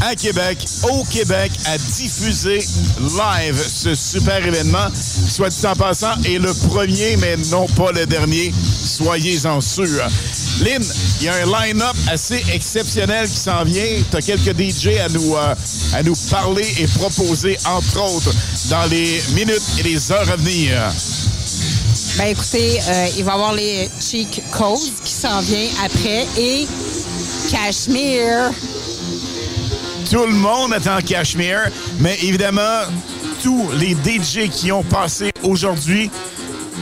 à 0.00 0.14
Québec, 0.14 0.58
au 0.90 1.04
Québec, 1.04 1.52
à 1.66 1.78
diffuser 1.78 2.58
live 3.00 3.56
ce 3.66 3.94
super 3.94 4.44
événement. 4.46 4.88
Soit 5.28 5.48
dit 5.48 5.66
en 5.66 5.74
passant, 5.74 6.14
est 6.24 6.38
le 6.38 6.52
premier, 6.68 7.16
mais 7.16 7.36
non 7.50 7.66
pas 7.68 7.92
le 7.92 8.06
dernier. 8.06 8.52
Soyez-en 8.84 9.60
sûrs. 9.60 10.08
Lynn, 10.60 10.82
il 11.20 11.26
y 11.26 11.28
a 11.28 11.34
un 11.34 11.46
line-up 11.46 11.96
assez 12.08 12.42
exceptionnel 12.52 13.28
qui 13.28 13.36
s'en 13.36 13.64
vient. 13.64 14.02
Tu 14.10 14.16
as 14.16 14.22
quelques 14.22 14.58
DJ 14.58 14.98
à 14.98 15.08
nous, 15.08 15.36
euh, 15.36 15.54
à 15.94 16.02
nous 16.02 16.16
parler 16.30 16.66
et 16.78 16.86
proposer, 16.86 17.56
entre 17.64 18.00
autres, 18.00 18.34
dans 18.70 18.86
les 18.86 19.20
minutes 19.34 19.62
et 19.78 19.82
les 19.82 20.12
heures 20.12 20.30
à 20.30 20.36
venir. 20.36 20.80
Ben 22.16 22.26
écoutez, 22.26 22.80
euh, 22.88 23.06
il 23.16 23.24
va 23.24 23.32
y 23.32 23.34
avoir 23.34 23.54
les 23.54 23.90
Cheek 24.00 24.42
Codes 24.52 24.78
qui 25.04 25.12
s'en 25.12 25.40
vient 25.40 25.68
après 25.84 26.26
et 26.38 26.66
Cashmere. 27.50 28.52
Tout 30.10 30.26
le 30.26 30.32
monde 30.32 30.72
est 30.74 30.88
en 30.88 31.00
cachemire, 31.00 31.70
mais 31.98 32.16
évidemment, 32.22 32.82
tous 33.42 33.70
les 33.78 33.92
DJ 33.92 34.48
qui 34.50 34.70
ont 34.70 34.82
passé 34.82 35.32
aujourd'hui 35.42 36.10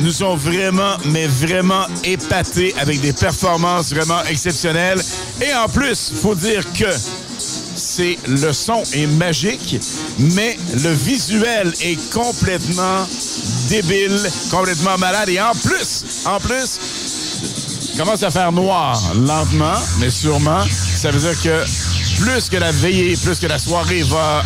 nous 0.01 0.23
ont 0.23 0.37
vraiment, 0.37 0.97
mais 1.07 1.27
vraiment 1.27 1.87
épatés 2.05 2.75
avec 2.81 3.01
des 3.01 3.13
performances 3.13 3.93
vraiment 3.93 4.23
exceptionnelles. 4.25 5.01
Et 5.41 5.55
en 5.55 5.69
plus, 5.69 6.13
faut 6.23 6.35
dire 6.35 6.65
que 6.73 6.87
c'est 7.77 8.19
le 8.27 8.53
son 8.53 8.83
est 8.93 9.07
magique, 9.07 9.81
mais 10.19 10.57
le 10.83 10.93
visuel 10.93 11.73
est 11.81 11.99
complètement 12.11 13.07
débile, 13.69 14.19
complètement 14.51 14.99
malade. 14.99 15.29
Et 15.29 15.41
en 15.41 15.53
plus, 15.53 16.05
en 16.25 16.39
plus, 16.41 16.79
commence 17.97 18.23
à 18.23 18.31
faire 18.31 18.53
noir 18.53 19.01
lentement, 19.15 19.75
mais 19.99 20.11
sûrement. 20.11 20.65
Ça 20.71 21.11
veut 21.11 21.21
dire 21.21 21.43
que 21.43 21.65
plus 22.23 22.49
que 22.49 22.57
la 22.57 22.71
veillée, 22.71 23.17
plus 23.17 23.41
que 23.41 23.47
la 23.47 23.59
soirée 23.59 24.03
va 24.05 24.45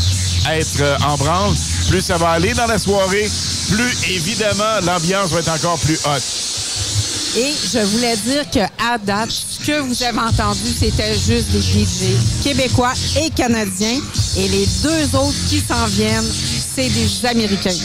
être 0.51 0.81
euh, 0.81 0.97
en 1.07 1.17
branle, 1.17 1.55
plus 1.91 2.01
ça 2.01 2.17
va 2.17 2.31
aller 2.31 2.55
dans 2.55 2.67
la 2.67 2.79
soirée, 2.79 3.29
plus 3.69 4.11
évidemment 4.11 4.81
l'ambiance 4.87 5.31
va 5.31 5.41
être 5.41 5.53
encore 5.53 5.79
plus 5.81 5.99
haute. 6.07 6.23
Et 7.37 7.53
je 7.71 7.79
voulais 7.81 8.17
dire 8.17 8.49
que 8.51 8.61
à 8.83 8.97
date, 8.97 9.31
ce 9.31 9.67
que 9.67 9.81
vous 9.81 10.03
avez 10.03 10.19
entendu, 10.19 10.61
c'était 10.79 11.13
juste 11.13 11.51
des 11.51 11.61
DJ 11.61 12.17
québécois 12.43 12.95
et 13.21 13.29
canadiens. 13.29 14.01
Et 14.39 14.49
les 14.49 14.67
deux 14.83 15.15
autres 15.15 15.37
qui 15.51 15.61
s'en 15.61 15.85
viennent, 15.87 16.25
c'est 16.75 16.89
des 16.89 17.27
Américains. 17.27 17.77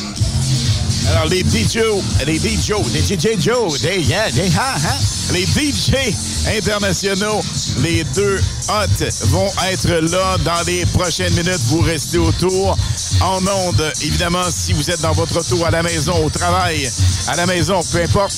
Alors, 1.10 1.26
les 1.26 1.42
DJ, 1.42 1.80
les 2.26 2.38
DJ, 2.38 2.72
les 2.94 3.02
DJ 3.02 3.42
Joe, 3.42 3.82
des 3.82 4.00
yeah, 4.04 4.32
des 4.32 4.48
ha, 4.56 4.76
ha, 4.76 4.96
les 5.34 5.46
DJ 5.46 6.14
internationaux, 6.58 7.42
les 7.80 8.04
deux 8.16 8.40
hot 8.70 9.06
vont 9.28 9.50
être 9.70 9.88
là 10.12 10.38
dans 10.44 10.62
les 10.66 10.86
prochaines 10.88 11.34
minutes. 11.34 11.62
Vous 11.68 11.82
restez 11.82 12.18
autour 12.18 12.78
en 13.22 13.40
onde. 13.46 13.92
Évidemment, 14.02 14.44
si 14.50 14.74
vous 14.74 14.90
êtes 14.90 15.02
dans 15.02 15.14
votre 15.14 15.40
auto 15.40 15.64
à 15.66 15.72
la 15.72 15.84
maison, 15.84 16.14
au 16.26 16.30
travail, 16.30 16.90
à 17.28 17.36
la 17.36 17.46
maison, 17.46 17.80
peu 17.92 18.02
importe. 18.02 18.36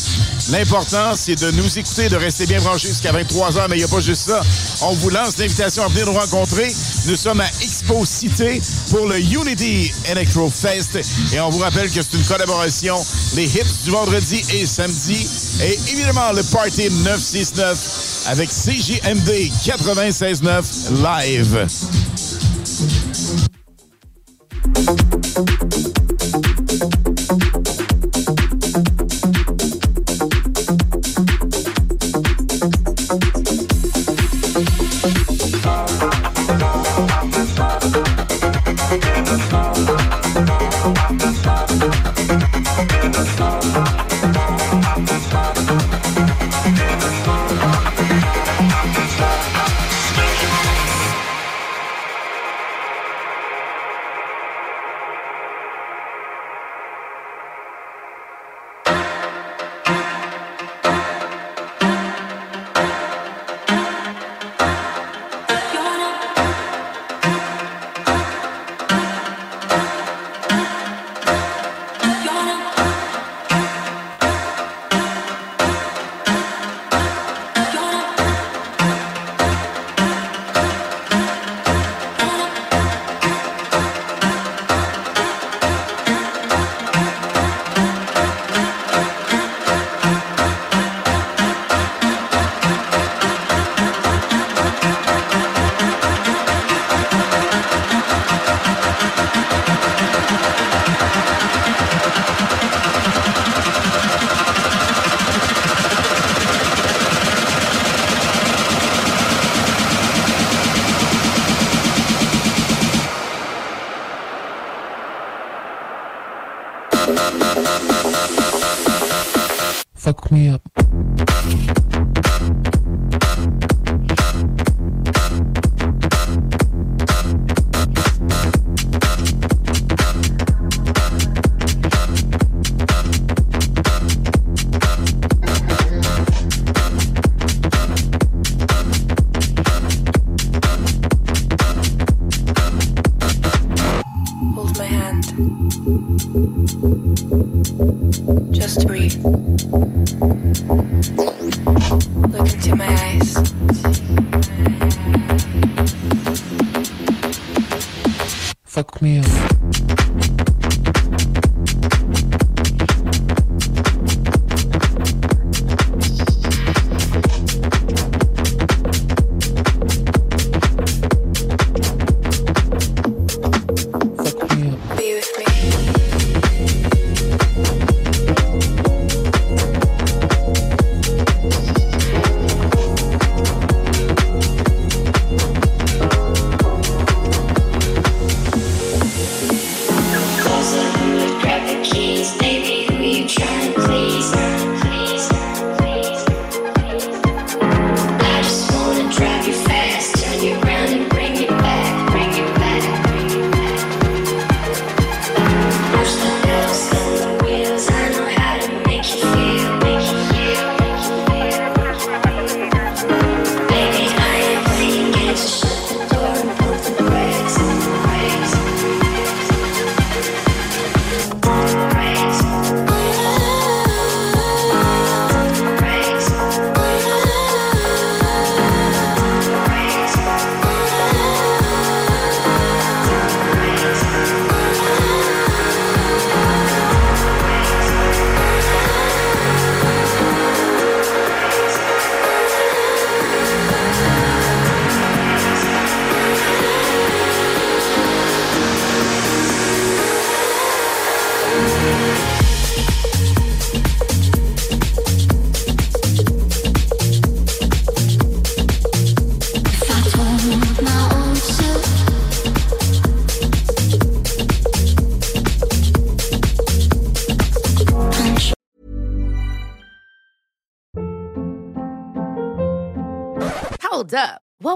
L'important, 0.50 1.16
c'est 1.16 1.36
de 1.36 1.52
nous 1.52 1.80
écouter, 1.80 2.10
de 2.10 2.18
rester 2.18 2.46
bien 2.46 2.60
branchés 2.60 2.90
jusqu'à 2.90 3.12
23 3.12 3.58
heures, 3.58 3.70
mais 3.70 3.78
il 3.78 3.80
n'y 3.80 3.86
a 3.86 3.88
pas 3.88 4.02
juste 4.02 4.28
ça. 4.28 4.42
On 4.82 4.94
vous 4.94 5.10
lance 5.10 5.38
l'invitation 5.38 5.84
à 5.84 5.88
venir 5.88 6.06
nous 6.06 6.20
rencontrer. 6.20 6.74
Nous 7.06 7.16
sommes 7.16 7.40
à 7.40 7.48
Expo 7.62 8.06
Cité 8.06 8.62
pour 8.90 9.08
le 9.08 9.20
Unity 9.20 9.92
Electro 10.06 10.50
Fest 10.50 11.00
et 11.34 11.40
on 11.40 11.50
vous 11.50 11.60
rappelle 11.60 11.90
que 11.90 12.02
c'est 12.02 12.18
une 12.18 12.26
collaboration, 12.26 12.96
les 13.36 13.46
hits 13.46 13.84
du 13.86 13.92
vendredi 13.92 14.42
et 14.54 14.66
samedi 14.66 15.28
et 15.64 15.80
évidemment 15.92 16.32
le 16.34 16.44
Party 16.44 16.90
969 16.90 18.26
avec 18.28 18.50
CJMD 18.50 19.30
96.9 19.64 20.64
live. 21.02 21.68